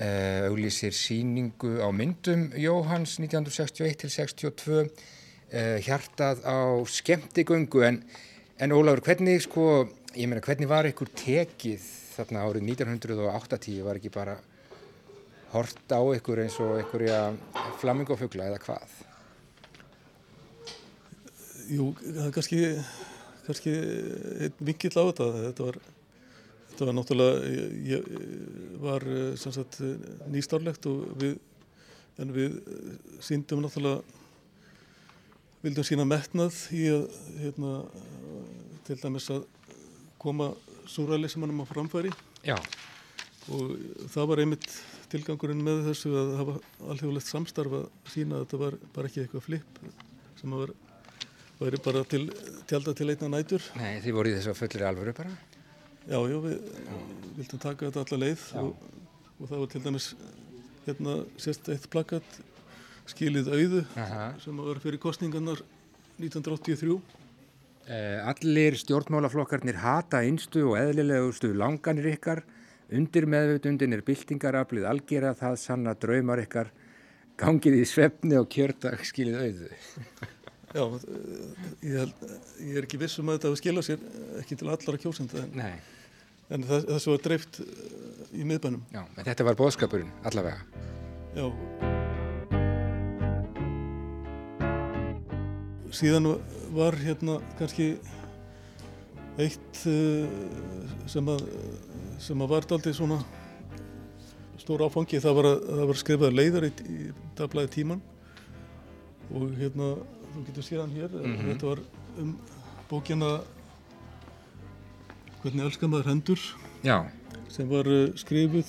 [0.00, 4.88] uh, auglýsir síningu á myndum Jóhanns 1961-62
[5.52, 8.02] uh, hjartað á skemmtigöngu en,
[8.58, 9.66] en Ólafur, hvernig sko,
[10.16, 11.84] ég meina hvernig var ykkur tekið
[12.16, 14.36] þarna árið 1980 var ekki bara
[15.52, 17.22] hort á ykkur eins og ykkurja
[17.80, 19.00] flamingofugla eða hvað?
[21.72, 22.60] Jú, það er kannski,
[23.46, 23.74] kannski
[24.60, 25.28] vingill á þetta.
[25.36, 25.78] Þetta var,
[26.70, 29.06] þetta var náttúrulega, ég, ég var
[29.40, 29.78] sagt,
[30.32, 31.38] nýstárlegt og við,
[32.20, 32.58] en við
[33.24, 34.02] síndum náttúrulega,
[35.62, 37.04] vildum sína metnað í að,
[37.42, 37.72] hérna,
[38.86, 39.44] til dæmis að
[40.22, 40.52] koma
[40.90, 42.12] súrælismannum á framfæri.
[42.46, 42.56] Já.
[43.50, 43.74] Og
[44.12, 44.68] það var einmitt
[45.12, 46.56] tilgangurinn með þessu að hafa
[46.92, 49.80] alþjóðlegt samstarf að sína að þetta var bara ekki eitthvað flip
[50.40, 50.78] sem vera
[51.62, 52.24] væri bara til
[52.66, 53.64] tjálta til einna nætur.
[53.78, 55.34] Nei, þið voru í þessu fullir alvöru bara?
[56.08, 56.94] Já, já, við já.
[57.36, 58.86] vildum taka þetta alla leið og,
[59.38, 60.08] og það var til dæmis
[60.86, 62.40] hérna sérst eitt plakat
[63.12, 64.32] skilið auðu Aha.
[64.42, 65.62] sem var fyrir kostningarnar
[66.20, 66.98] 1983.
[67.82, 72.44] Eh, allir stjórnmálaflokkarnir hata einstu og eðlilegustu langanir ykkar,
[72.92, 76.70] undir meðvutundin er byltingaraflið algjera það sanna draumar ykkar,
[77.40, 79.72] gangið í svefni og kjördag skilið auðu.
[80.72, 80.84] Já,
[81.84, 82.22] ég, held,
[82.64, 84.06] ég er ekki vissum að þetta hefur skilað sér
[84.40, 85.66] ekki til allara kjósenda en,
[86.48, 87.60] en það, þessu var dreift
[88.32, 88.86] í miðbænum.
[88.94, 90.64] Já, en þetta var bóðskapurinn allavega.
[91.36, 92.01] Já.
[95.92, 96.30] Síðan
[96.72, 97.92] var hérna kannski
[99.40, 101.44] eitt sem að,
[102.20, 103.18] sem að var aldrei svona
[104.60, 106.98] stór áfangi, það var að það var skrifað leiðar í, í
[107.38, 108.02] dagblæði tíman
[109.32, 109.94] og hérna
[110.32, 111.48] þú getur séð hann hér, mm -hmm.
[111.50, 111.80] þetta var
[112.18, 112.36] um
[112.90, 113.32] bókjana
[115.42, 116.40] Hvernig elskar maður hendur
[116.84, 117.10] Já.
[117.48, 118.68] sem var uh, skrifuð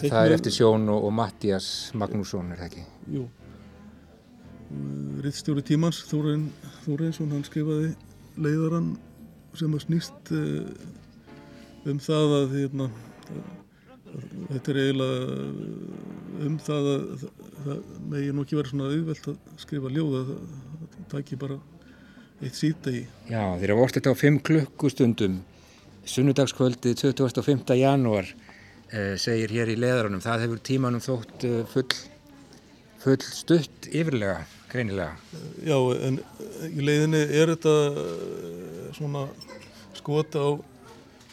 [0.00, 2.84] Það er eftir Sjón og, og Mattias Magnússon, er það ekki?
[3.12, 3.28] Jú
[5.26, 6.46] Rittstjóri tímans Þórein
[6.84, 7.90] Þóreinsson, hann skrifaði
[8.38, 8.92] leiðaran
[9.56, 12.86] sem að snýst uh, um það að hérna,
[14.50, 15.46] þetta er eiginlega
[16.46, 17.24] um það að
[17.64, 17.80] það,
[18.12, 20.40] megi nú ekki vera svona auðvelt að skrifa ljóða það,
[21.12, 21.58] tækir bara
[22.42, 25.38] eitt síta í Já, þeir eru vortið á 5 klukkustundum
[26.06, 27.78] sunnudagskvöldi 25.
[27.80, 28.28] janúar
[28.92, 31.88] eh, segir hér í leðarunum það hefur tímanum þótt eh, full
[33.06, 34.40] full stutt yfirlega,
[34.70, 35.14] greinilega.
[35.62, 35.76] Já,
[36.08, 36.18] en
[36.72, 39.26] í leiðinni er þetta eh, svona
[39.94, 40.50] skota á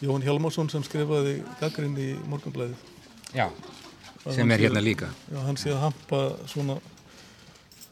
[0.04, 2.90] Jón Hjalmarsson sem skrifaði gaggrinn í morgunblæðið.
[3.34, 3.48] Já,
[4.28, 5.08] sem er hérna líka.
[5.32, 6.20] Já, hann sé að hampa
[6.50, 6.76] svona,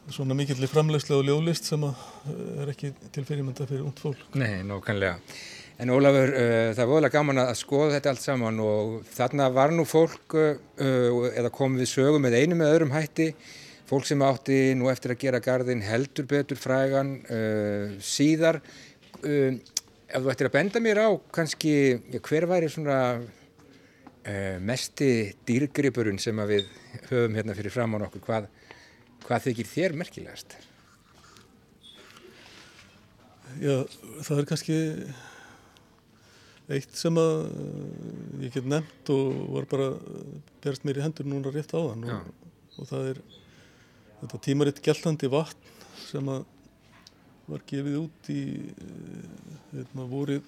[0.07, 4.23] svona mikillir framlegslega og ljóðlist sem er ekki til fyrirmynda fyrir ungd fólk.
[4.39, 5.17] Nei, nákvæmlega.
[5.83, 9.73] En Ólafur, uh, það er voðalega gaman að skoða þetta allt saman og þarna var
[9.75, 10.55] nú fólk uh,
[11.33, 13.31] eða komið við sögum með einu með öðrum hætti
[13.89, 18.61] fólk sem átti nú eftir að gera gardin heldur betur frægan uh, síðar.
[19.23, 21.73] Ef þú ættir að benda mér á kannski
[22.11, 22.99] ja, hver væri svona
[24.63, 25.07] mesti
[25.43, 26.69] dýrgripurinn sem við
[27.09, 28.45] höfum hérna fyrir fram á nokkur hvað,
[29.25, 30.55] hvað þykir þér merkilegast?
[33.59, 33.83] Já,
[34.23, 34.77] það er kannski
[36.71, 39.87] Eitt sem að eh, ég get nefnt og var bara
[40.63, 42.29] berst mér í hendur núna rétt á þann og,
[42.79, 43.19] og það er
[44.23, 45.71] þetta tímaritt gæltandi vatn
[46.07, 46.45] sem að
[47.49, 48.41] var gefið út í
[49.73, 50.45] hérna, vorið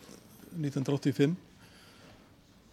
[0.56, 1.36] 1985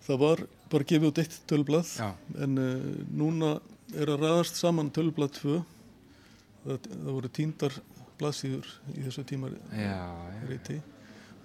[0.06, 2.12] það var bara gefið út eitt tölblad Já.
[2.44, 3.56] en uh, núna
[3.98, 5.56] er að ræðast saman tölblad 2
[6.62, 7.78] það, það voru tíndar
[8.20, 10.78] blaðsýður í þessu tímariti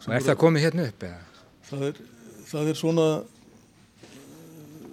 [0.06, 1.42] og er það komið hérna upp eða?
[1.72, 2.02] það er,
[2.52, 3.08] það er svona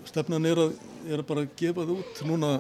[0.08, 0.74] stefnan er að,
[1.10, 2.54] er að bara gefa það út núna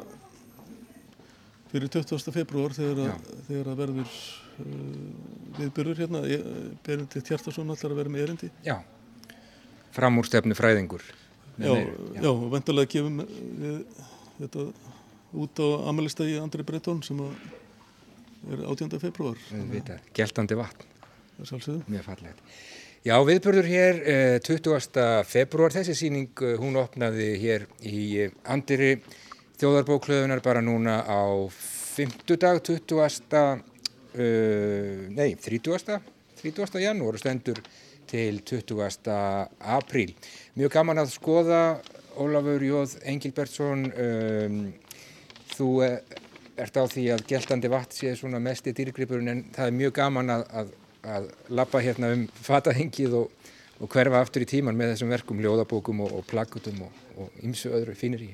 [1.74, 2.32] fyrir 20.
[2.34, 3.18] februar þegar,
[3.48, 4.70] þegar að verður uh,
[5.58, 6.22] viðbyrður hérna
[6.86, 8.78] Berindi Tjartarsson ætlar að vera með erindi Já,
[9.96, 11.04] framúrstefnu fræðingur
[11.58, 13.76] Já, já, já vendulega gefum við
[14.40, 14.68] þetta
[15.34, 18.98] út á amelistagi Andri Breitón sem er 18.
[19.02, 19.38] februar
[20.14, 20.90] Gjeltandi vatn
[21.90, 22.42] Mjög fallegt
[23.04, 25.02] Já, viðbörður hér eh, 20.
[25.28, 28.94] februar, þessi síning eh, hún opnaði hér í eh, andiri
[29.60, 33.64] þjóðarbóklöðunar bara núna á 50 dag, 20.
[34.14, 35.98] Uh, nei, 30.
[36.38, 36.78] 30.
[36.82, 37.58] janúar stendur
[38.10, 39.10] til 20.
[39.58, 40.14] apríl.
[40.54, 41.62] Mjög gaman að skoða
[42.20, 44.60] Ólafur Jóð Engilbertsson, um,
[45.56, 49.78] þú ert á því að geltandi vatn sé svona mest í dýrgripurinn en það er
[49.80, 50.74] mjög gaman að, að
[51.04, 53.50] að lappa hérna um fatahengið og,
[53.80, 57.96] og hverfa aftur í tíman með þessum verkum, ljóðabókum og, og plaggutum og ymsu öðru
[57.98, 58.32] fínir í.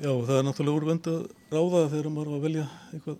[0.00, 3.16] Já, það er náttúrulega úrvend að ráða þegar maður var að velja eitthvað,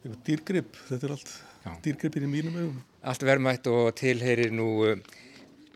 [0.00, 1.72] eitthvað dýrgrip, þetta er allt Já.
[1.86, 2.76] dýrgripir í mínum ögum.
[3.10, 4.92] Allt verðmætt og tilheyrir nú uh,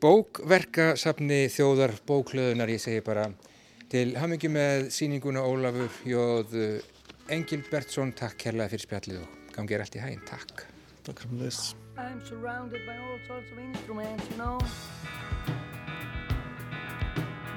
[0.05, 3.27] bókverkasafni þjóðar bóklöðunar, ég segi bara
[3.91, 6.55] til hamingi með síninguna Ólafur Jóð
[7.35, 10.67] Engil Bertsson, takk kærlega fyrir spjallið og gangið allt í hæginn, takk.
[11.07, 11.75] Takk fyrir þess.
[11.99, 14.59] I'm surrounded by all sorts of instruments, you know.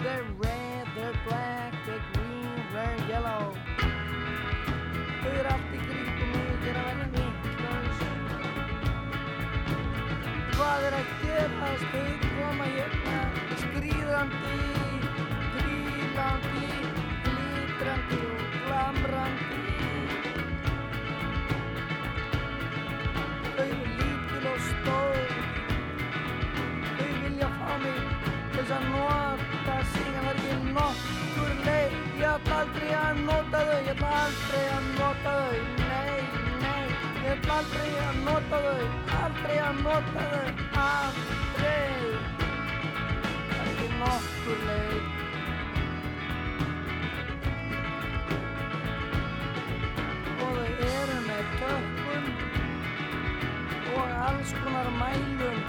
[0.01, 1.56] They're red, they're black,
[10.87, 12.07] er að gerast, þau
[12.37, 13.19] koma hérna,
[13.63, 14.57] skrýðandi,
[15.57, 16.69] grílandi,
[17.27, 19.57] glitrandi og glamrandi.
[28.67, 31.97] þess að nota síðan var ekki nokkur leið.
[32.19, 33.75] Ég ætla aldrei að nota þau.
[33.79, 35.86] Ég ætla aldrei að nota þau
[37.27, 38.83] ég ætla aldrei að nota þau
[39.19, 40.47] aldrei að nota þau
[40.81, 42.01] aldrei.
[43.49, 45.03] Það er ekki nokkur leið.
[50.45, 52.25] Og þau eru með tökum
[53.97, 55.59] og alls konar mælum.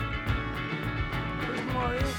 [1.42, 2.18] Þau smá upp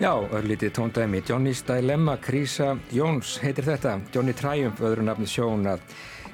[0.00, 1.22] Já, örlítið tóndæmi.
[1.28, 5.84] Johnny's Dilemma, Krísa Jóns heitir þetta, Johnny Triumph öðru nafni sjón að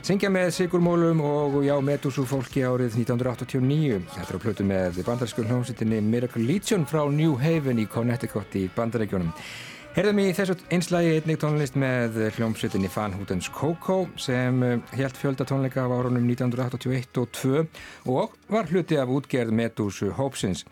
[0.07, 5.45] syngja með Sigurmólum og já, Medusu fólki árið 1989 þetta er á plötu með bandarísku
[5.45, 9.35] hljómsýttinni Miracle Legion frá New Haven í Connecticut í bandaríkjónum
[9.99, 15.83] Herðum í þessu einslægi einnig tónlist með hljómsveitinni Fanhútens Coco sem helt eh, fjölda tónleika
[15.83, 17.65] á árunum 1981 og 2
[18.15, 20.63] og var hluti af útgerð Medúsu Hópsins.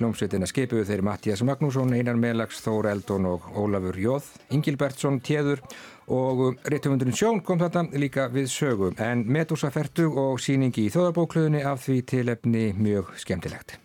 [0.00, 5.62] Hljómsveitina skipuðu þeirri Mattias Magnússon, Einar Melags, Þór Eldon og Ólafur Jóð, Ingilbertsson, Tjeður
[6.10, 11.62] og réttumundurinn Sjón kom þetta líka við sögu en Medúsa ferdu og síningi í þóðarbókluðinni
[11.70, 13.78] af því tilefni mjög skemmtilegt.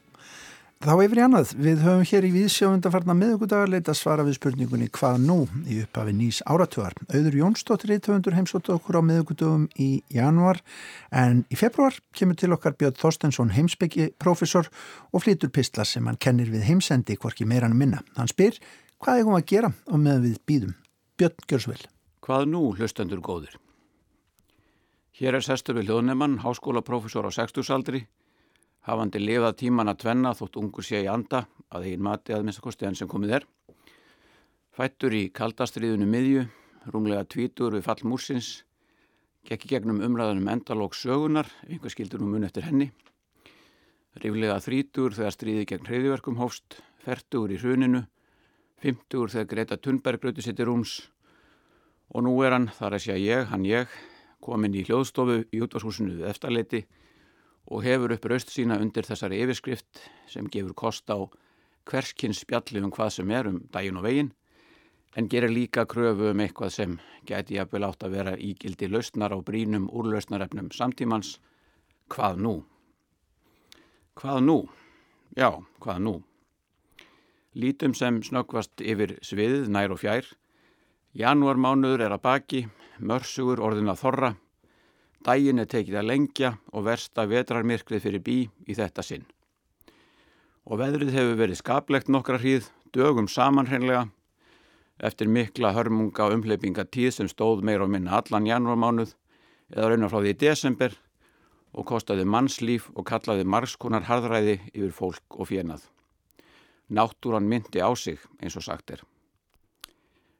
[0.77, 5.23] Þá yfir í annað, við höfum hér í viðsjóðundarfarna meðugudagar leita svara við spurningunni hvað
[5.23, 6.93] nú í upphafi nýs áratugar.
[7.09, 10.59] Auður Jónsdóttir ítöfundur heimsóttu okkur á meðugudagum í januar
[11.09, 14.69] en í februar kemur til okkar Björn Þorstensson heimsbyggi profesor
[15.09, 18.03] og flýtur pistlar sem hann kennir við heimsendi hvorki meirann minna.
[18.13, 18.61] Hann spyr
[19.01, 20.77] hvað er hún að gera og með við býðum.
[21.17, 21.81] Björn Gjörsvill.
[22.21, 23.57] Hvað nú, hlustendur góðir?
[25.17, 28.05] Hér er sestur við hljóðnemann, háskólaprofessor á 60-saldri,
[28.87, 31.43] hafandi lifað tíman að tvenna þótt ungur sé í anda,
[31.75, 33.47] að einn mati að minnstakosti enn sem komið er.
[34.77, 36.45] Fættur í kaldastriðinu miðju,
[36.93, 38.51] rúmlega tvítur við fall múrsins,
[39.47, 42.91] gekki gegnum umræðanum endalók sögunar, einhver skildur nú mun eftir henni.
[44.17, 48.05] Ríflega þrítur þegar stríði gegn hreyðiverkum hófst, fertur í hruninu,
[48.79, 51.01] fymtur þegar Greta Thunberg gröti sitt í rúms
[52.13, 53.91] og nú er hann, þar að sé ég, hann ég,
[54.39, 56.85] komin í hljóðstofu í útvarshúsinu við eftirleiti
[57.67, 60.01] og hefur upp raust sína undir þessari yfirskrift
[60.31, 61.19] sem gefur kost á
[61.87, 64.33] hverskins spjalli um hvað sem er um daginn og veginn
[65.17, 69.39] en gerir líka kröfu um eitthvað sem gæti jafnvel átt að vera ígildi lausnar á
[69.41, 71.39] brínum úrlausnarefnum samtímans.
[72.13, 72.53] Hvað nú?
[74.13, 74.57] Hvað nú?
[75.35, 75.49] Já,
[75.81, 76.13] hvað nú?
[77.57, 80.29] Lítum sem snöggvast yfir sviðið nær og fjær.
[81.17, 82.61] Janúarmánuður er að baki,
[83.01, 84.31] mörsugur orðin að þorra.
[85.27, 89.25] Dægin er tekið að lengja og versta vetrarmirkrið fyrir bí í þetta sinn.
[90.63, 94.05] Og veðrið hefur verið skaplegt nokkra hríð, dögum saman hreinlega
[94.97, 99.13] eftir mikla hörmunga og umleipinga tíð sem stóð meir og minna allan janúarmánuð
[99.75, 100.95] eða raunar frá því í desember
[101.77, 105.83] og kostaði mannslíf og kallaði margskonar harðræði yfir fólk og fjenað.
[106.89, 109.03] Náttúran myndi á sig eins og sagt er.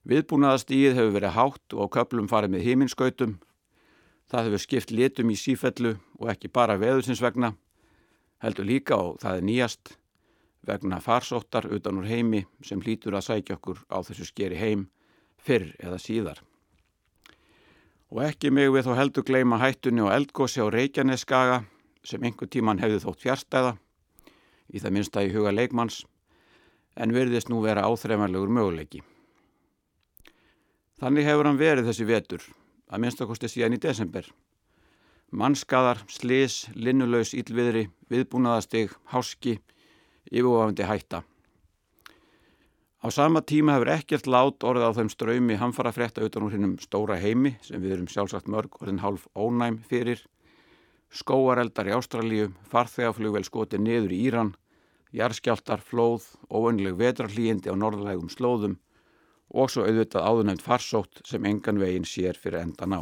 [0.07, 3.33] Viðbúnaðastíð hefur verið hátt og köplum farið með heiminskautum.
[4.27, 7.53] Það hefur skipt litum í sífellu og ekki bara veðursins vegna,
[8.43, 9.93] heldur líka og það er nýjast
[10.67, 14.89] vegna farsóttar utan úr heimi sem hlýtur að sækja okkur á þessu skeri heim
[15.39, 16.43] fyrr eða síðar.
[18.11, 21.63] Og ekki mig við þó heldur gleima hættunni og eldgósi á Reykjaneskaga
[22.07, 23.73] sem einhver tíman hefði þótt fjárstæða,
[24.71, 26.05] í það minnsta í huga leikmanns,
[26.95, 29.03] en verðist nú vera áþreifanlegur möguleiki.
[30.99, 32.47] Þannig hefur hann verið þessi vetur,
[32.87, 34.27] að minnstakosti síðan í desember.
[35.31, 39.57] Mannskadar, slis, linnulaus, ílviðri, viðbúnaðastig, háski,
[40.31, 41.23] yfirvofandi hætta.
[43.03, 46.77] Á sama tíma hefur ekkert lát orðið á þeim ströymi hamfara frétta utan úr hinnum
[46.81, 50.23] stóra heimi sem við erum sjálfsagt mörg orðin hálf ónæm fyrir,
[51.13, 54.55] skóareldar í Ástralíu, farþegaflugvel skoti niður í Íran,
[55.15, 58.79] jarðskjáltar, flóð, óönleg vetrarlíindi á norðlegum slóðum
[59.53, 63.01] og svo auðvitað áðunönd farsótt sem engan veginn sér fyrir endan á.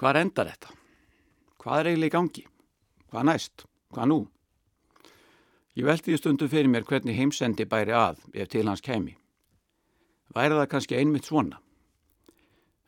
[0.00, 0.76] Hvað endar þetta?
[1.60, 2.44] Hvað er eiginlega í gangi?
[3.10, 3.66] Hvað næst?
[3.92, 4.20] Hvað nú?
[5.76, 9.16] Ég veldi í stundu fyrir mér hvernig heimsendi bæri að ef til hans kemi.
[10.34, 11.60] Væri það kannski einmitt svona?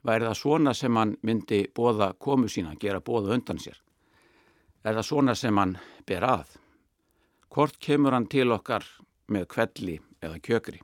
[0.06, 3.76] Væri það svona sem hann myndi bóða komu sína, gera bóða undan sér?
[4.84, 6.56] Er það svona sem hann ber að?
[7.52, 8.86] Hvort kemur hann til okkar
[9.28, 10.80] með kvelli eða kjökri?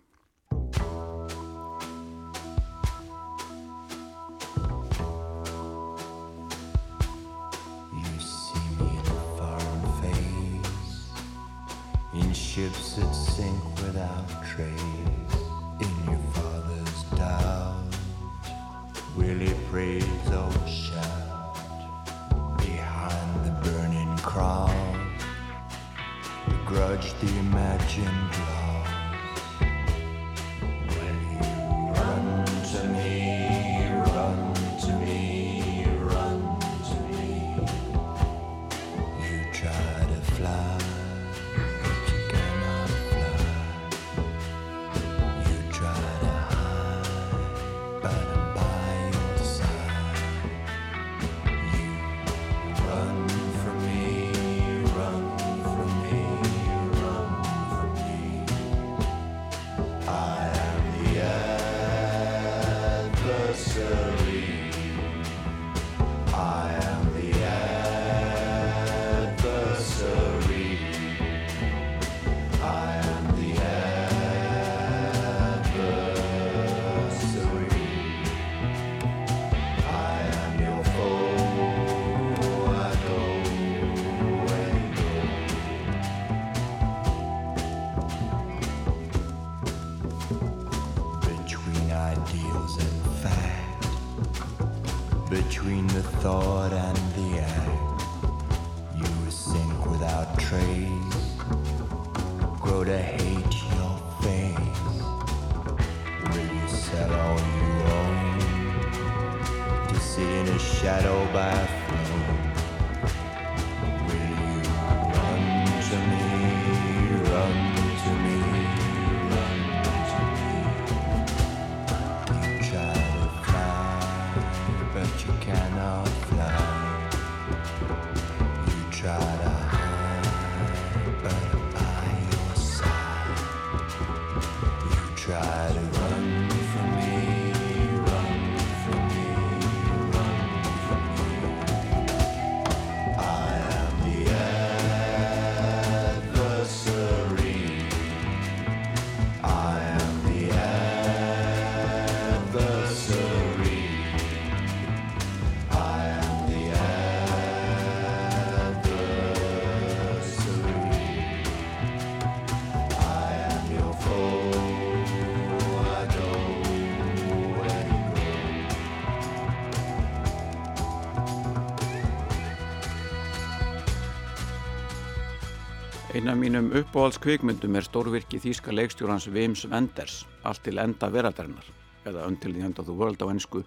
[176.09, 181.67] Einn af mínum uppáhaldskvikmyndum er stórvirki þýska leikstjórans Vims Wenders, Allt til enda veraldarinnar,
[182.09, 183.61] eða Until the End of the World á ennsku,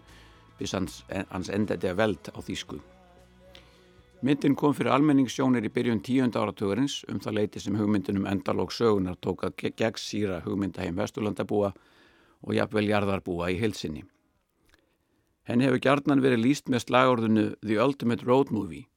[0.58, 2.80] bis hans, hans endaði að veld á þýsku.
[4.26, 9.22] Myndin kom fyrir almenningssjónir í byrjun tíunda áratugurins um það leiti sem hugmyndunum endalók sögunar
[9.22, 11.76] tók að gegn síra hugmyndaheim Vesturlandabúa
[12.42, 14.08] og jafnvel jarðarbúa í heilsinni.
[15.46, 18.88] Henni hefur gjarnan verið líst með slagorðinu The Ultimate Road Movie,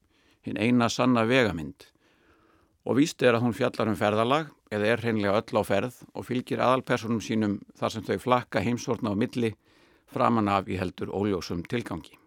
[0.41, 1.93] hinn eina sanna vegamynd,
[2.85, 6.27] og víst er að hún fjallar um ferðalag eða er hreinlega öll á ferð og
[6.29, 9.55] fylgir aðalpersonum sínum þar sem þau flakka heimsortna á milli
[10.13, 12.19] framan af í heldur óljósum tilgangi.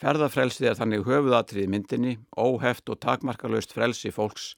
[0.00, 4.54] Ferðafrelsið er þannig höfuðatrið myndinni, óheft og takmarkalöst frelsi fólks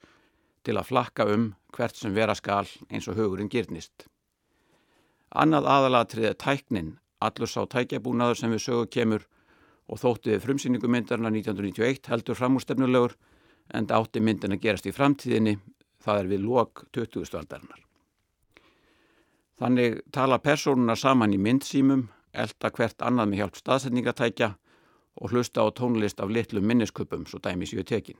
[0.62, 4.07] til að flakka um hvert sem vera skal eins og hugurinn gyrnist.
[5.35, 9.26] Annað aðalatrið er tæknin, allur sá tækjabúnaður sem við sögu kemur
[9.91, 13.16] og þóttið frumsýningumindarna 1991 heldur framústefnulegur
[13.73, 15.57] en átti myndin að gerast í framtíðinni,
[16.03, 17.25] það er við lok 20.
[17.39, 17.81] aldarinnar.
[19.62, 24.51] Þannig tala persónuna saman í myndsýmum, elda hvert annað með hjálp staðsetningatækja
[25.20, 28.18] og hlusta á tónlist af litlum minnisköpum svo dæmis í tekin.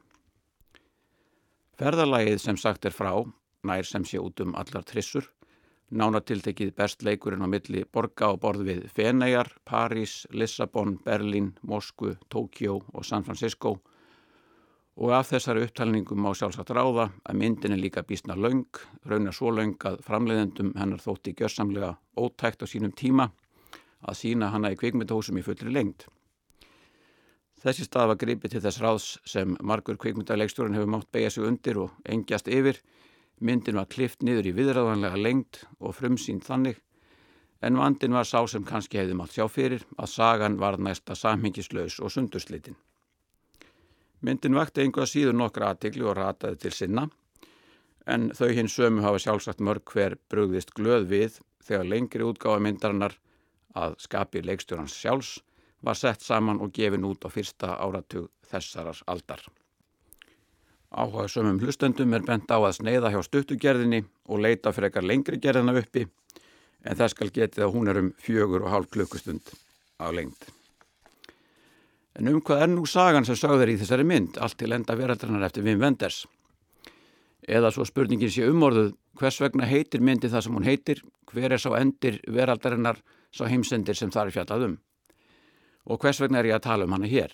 [1.81, 3.25] Ferðalagið sem sagt er frá,
[3.65, 5.25] nær sem sé út um allar trissur,
[5.91, 12.79] nánatiltekið best leikurinn á milli borga og borð við Feneiar, París, Lissabon, Berlín, Moskvu, Tókjó
[12.93, 13.81] og San Francisco
[14.97, 18.69] og af þessari upptalningum má sjálfsagt ráða að myndin er líka bísna laung,
[19.09, 23.31] raunar svo laung að framleiðendum hennar þótti gjörsamlega ótækt á sínum tíma
[24.03, 26.07] að sína hana í kvikmyndahúsum í fullri lengt.
[27.63, 31.79] Þessi stað var gripið til þess ráðs sem margur kvikmyndaleikstjórin hefur mátt beigja sig undir
[31.79, 32.81] og engjast yfir.
[33.41, 36.83] Myndin var klift niður í viðræðanlega lengt og frumsýnd þannig
[37.63, 42.01] en vandin var sá sem kannski hefði mátt sjá fyrir að sagan var næsta samhengislaus
[42.03, 42.75] og sundurslitin.
[44.23, 47.09] Myndin vakti einhvað síður nokkra aðtikli og rataði til sinna
[48.07, 53.17] en þau hinn sömu hafa sjálfsagt mörg hver brugðist glöð við þegar lengri útgáða myndarinnar
[53.79, 55.33] að skapi leikstjórans sjálfs
[55.83, 59.43] var sett saman og gefin út á fyrsta áratug þessarar aldar.
[60.93, 65.41] Áhuga sömum hlustendum er bent á að sneiða hjá stuttugerðinni og leita fyrir eitthvað lengri
[65.41, 66.07] gerðina uppi
[66.85, 69.55] en það skal getið að hún er um fjögur og hálf klukkustund
[69.99, 70.62] á lengd.
[72.19, 75.47] En um hvað er nú sagan sem sögður í þessari mynd, allt til enda veraldarinnar
[75.49, 76.27] eftir Wim Wenders?
[77.49, 81.01] Eða svo spurningin sé umorðuð, hvers vegna heitir myndi það sem hún heitir,
[81.33, 83.01] hver er sá endir veraldarinnar,
[83.33, 84.77] sá heimsendir sem það er fjallað um?
[85.89, 87.33] Og hvers vegna er ég að tala um hana hér?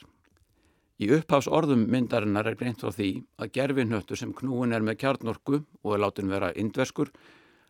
[0.98, 5.60] Í uppháfs orðum myndarinnar er greint frá því að gerfinhöttur sem knúin er með kjarnorku
[5.82, 7.12] og er látin vera indverskur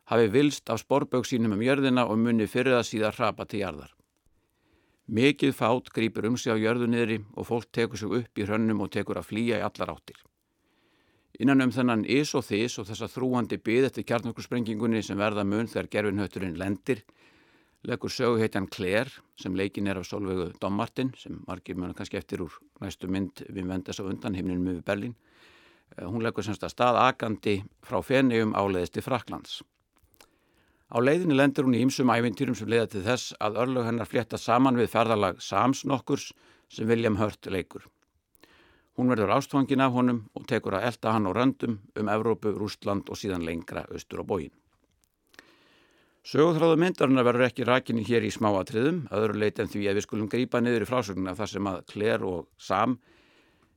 [0.09, 3.98] hafi vilst af sporbög sínum um jörðina og munni fyrir það síðan hrapa til jarðar.
[5.09, 8.83] Mikið fát grýpur um sig á jörðu niðri og fólk tekur sig upp í hrönnum
[8.85, 10.19] og tekur að flýja í allar áttir.
[11.41, 15.71] Innan um þennan is og þis og þessa þrúandi byð eftir kjarnokkursprengingunni sem verða mun
[15.71, 17.05] þegar gerfinhötturinn lendir,
[17.89, 22.61] leggur söguheitjan Claire sem leikin er af Solveigu Dommartin sem margir mjög kannski eftir úr
[22.83, 25.17] næstu mynd við vendast á undan himninum við Berlin.
[25.97, 29.63] Eh, hún leggur semst að stað akandi frá fennium áleiðist til Fraklands.
[30.89, 34.39] Á leiðinni lendur hún í ýmsum ævintýrum sem leiða til þess að örlög hennar flétta
[34.41, 36.31] saman við ferðalag Sams nokkurs
[36.73, 37.85] sem William Hurt leikur.
[38.97, 43.13] Hún verður ástfangin af honum og tekur að elda hann á röndum um Evrópu, Rústland
[43.13, 44.55] og síðan lengra austur á bógin.
[46.25, 50.33] Sögurþráðu myndarinn verður ekki rakinni hér í smáatriðum, öðru leit en því að við skulum
[50.33, 52.97] grípa niður í frásögnuna þar sem að Claire og Sam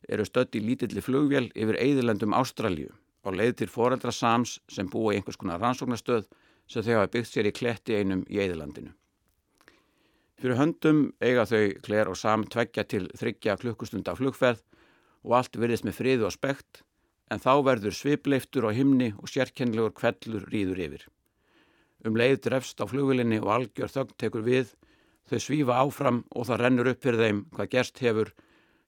[0.08, 2.96] eru stödd í lítilli flugvél yfir eigðilendum Ástralju
[3.28, 6.26] og leið til foreldra Sams sem búa í einhvers konar rannsóknastöð
[6.68, 8.94] sem þau hafa byggt sér í kletti einum í Eðilandinu.
[10.42, 14.64] Fyrir höndum eiga þau Kler og Sam tveggja til þryggja klukkustund af flugferð
[15.22, 16.82] og allt virðist með friðu og spekt
[17.32, 21.04] en þá verður svipleiftur á himni og sérkennilegur kvellur rýður yfir.
[22.02, 24.74] Um leið drefst á flugvilinni og algjör þögn tekur við,
[25.30, 28.34] þau svífa áfram og það rennur upp fyrir þeim hvað gerst hefur.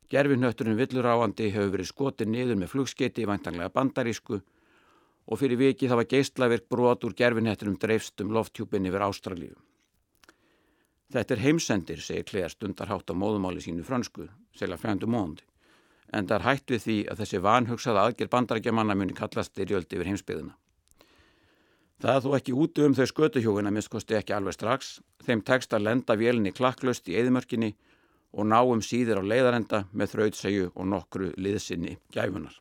[0.09, 4.41] Gerfinhötturinn villur áandi hefur verið skotið niður með flugskeiti í væntanlega bandarísku
[5.27, 9.55] og fyrir viki það var geistlaverk brot úr gerfinhettinum dreifst um lofthjúpin yfir Ástralíu.
[11.13, 15.45] Þetta er heimsendir, segir Klea stundarhátt á móðumáli sínu fransku, segla fændu móndi,
[16.11, 20.09] en það er hætt við því að þessi vanhugsaða aðgerð bandarækjamanna muni kallast styrjöld yfir
[20.09, 20.55] heimsbyðuna.
[22.01, 25.85] Það er þó ekki úti um þau skötuhjóðina miskosti ekki alveg strax, þeim tekst að
[25.87, 27.75] lenda vélinni klakklust í eðimörkinni
[28.33, 32.57] og náum síður á leiðarenda með þrautsegju og nokkru liðsynni gæfunar.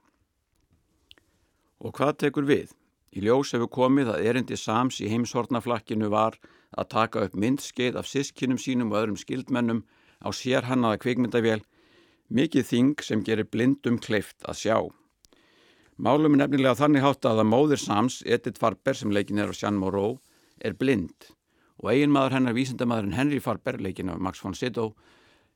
[1.82, 2.70] Og hvað tekur við?
[3.12, 6.38] Í ljós hefur komið að erindi Sams í heimshornaflakkinu var
[6.78, 9.82] að taka upp myndskeið af sískinum sínum og öðrum skildmennum
[10.22, 11.60] á sér hannaða kvikmyndavél,
[12.30, 14.76] mikið þing sem gerir blindum kleift að sjá.
[15.98, 19.54] Málum er nefnilega þannig hátt að að móðir Sams, Edith Farber sem leikin er á
[19.54, 20.20] Jean Moreau,
[20.62, 21.32] er blind
[21.82, 24.94] og eiginmaður hennar vísindamaðurinn Henry Farber, leikin af Max von Sydow,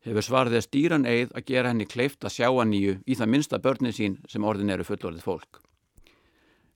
[0.03, 3.33] hefur svarðið að stýran eið að gera henni kleift að sjá að nýju í það
[3.33, 5.63] minsta börnin sín sem orðin eru fullorðið fólk.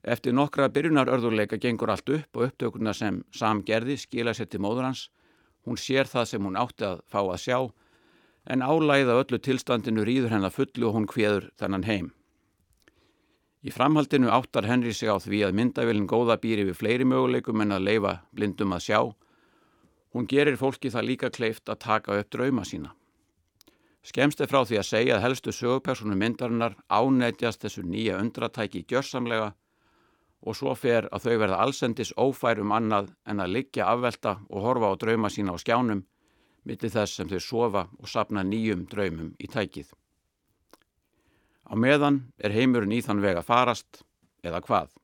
[0.01, 4.87] Eftir nokkra byrjunarörðuleika gengur allt upp og upptökurna sem Sam gerði skila sér til móður
[4.89, 5.09] hans.
[5.65, 7.57] Hún sér það sem hún átti að fá að sjá
[8.49, 12.07] en álæða öllu tilstandinu rýður hennar fullu og hún kveður þennan heim.
[13.61, 17.77] Í framhaldinu áttar Henry sig á því að myndavillin góða býri við fleiri möguleikum en
[17.77, 18.99] að leifa blindum að sjá.
[20.17, 22.95] Hún gerir fólki það líka kleift að taka upp drauma sína.
[24.01, 29.53] Skemst er frá því að segja að helstu sögupersonu myndarinnar ánætjast þessu nýja undratæki gjörsamlega
[30.41, 34.65] og svo fer að þau verða allsendis ófær um annað en að liggja afvelta og
[34.65, 36.01] horfa á drauma sína á skjánum
[36.65, 39.91] millir þess sem þau sofa og sapna nýjum draumum í tækið.
[41.71, 44.03] Á meðan er heimurinn í þann veg að farast
[44.43, 44.97] eða hvað?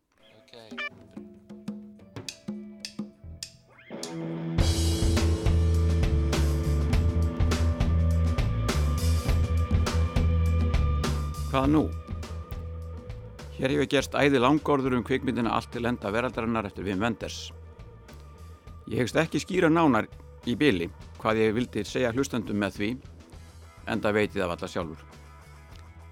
[11.48, 11.88] Hvað nú?
[13.58, 17.38] Hér hefur gerst æði langorður um kvikmyndina allt til enda veraldarinnar eftir Wim Wenders.
[18.86, 20.06] Ég hegst ekki skýra nánar
[20.46, 22.90] í byli hvað ég vildi segja hlustandum með því,
[23.90, 25.02] enda veitið af alla sjálfur.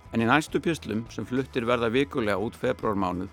[0.09, 3.29] En í næstu pislum sem fluttir verða vikulega út februarmánuð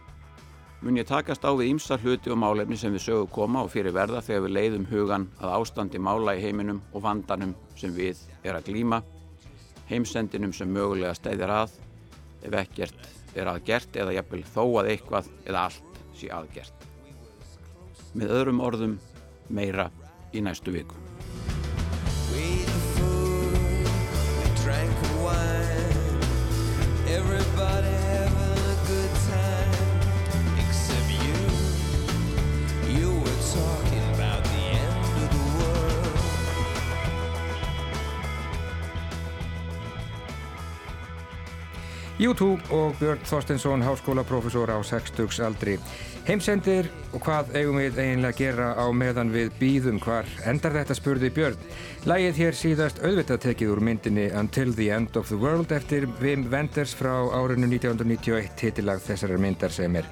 [0.83, 3.97] mun ég takast á við ímsa hluti og málefni sem við sögum koma og fyrir
[3.97, 8.61] verða þegar við leiðum hugan að ástandi mála í heiminum og vandanum sem við er
[8.61, 9.01] að glíma,
[9.89, 11.81] heimsendinum sem mögulega stæðir að,
[12.45, 16.89] ef ekkert er aðgert eða jafnvel þó að eitthvað eða allt sé aðgert.
[18.13, 18.99] Með öðrum orðum
[19.49, 19.89] meira
[20.33, 20.99] í næstu viku.
[42.23, 45.73] YouTube og Björn Þorstensson, háskólaprofessor á 60s aldri.
[46.23, 50.95] Heimsendir og hvað eigum við eiginlega að gera á meðan við býðum hvar endar þetta
[50.95, 51.59] spurði Björn.
[52.07, 56.47] Lægið hér síðast auðvitað tekið úr myndinni Until the End of the World eftir Wim
[56.53, 60.07] Wenders frá árinu 1991 titilag þessarar myndar sem er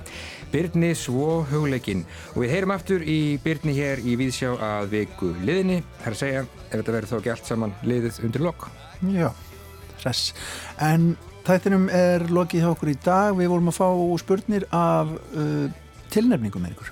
[0.50, 2.02] Byrni svo hugleikinn
[2.34, 5.84] og við heyrum aftur í Byrni hér í Víðsjá að viku liðinni.
[6.02, 8.70] Það er að segja ef þetta verður þó ekki allt saman liðið undir lokk.
[9.14, 9.28] Já,
[10.02, 10.32] hress.
[10.82, 11.12] En
[11.46, 13.34] Þættinum er lokið hjá okkur í dag.
[13.38, 13.88] Við volum að fá
[14.20, 15.66] spurnir af uh,
[16.12, 16.90] tilnefningum með ykkur.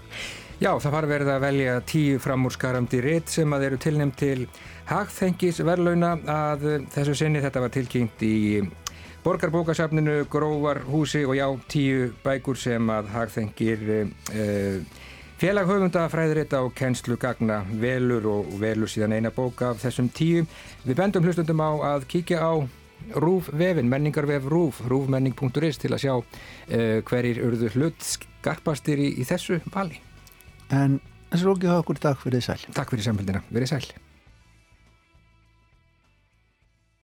[0.58, 4.46] Já, það var verið að velja tíu framúrskarandi rétt sem að eru tilnefn til
[4.88, 8.38] hagþengis verðlauna að þessu sinni þetta var tilkynnt í
[9.22, 15.04] borgarbókasafninu, gróvarhúsi og já, tíu bækur sem að hagþengir uh,
[15.38, 20.42] félag höfunda fræðiritt á kennslu gagna velur og velur síðan eina bók af þessum tíu.
[20.88, 22.52] Við bendum hlustundum á að kíkja á
[23.18, 26.24] Rúf vefin, menningarvef Rúf, rúfmenning.is til að sjá uh,
[27.08, 30.02] hverjir urðu hlut skarpastir í, í þessu vali.
[30.74, 32.60] En þessu lókið hafa okkur takk fyrir sæl.
[32.76, 34.07] Takk fyrir samfélgina, verið sæl.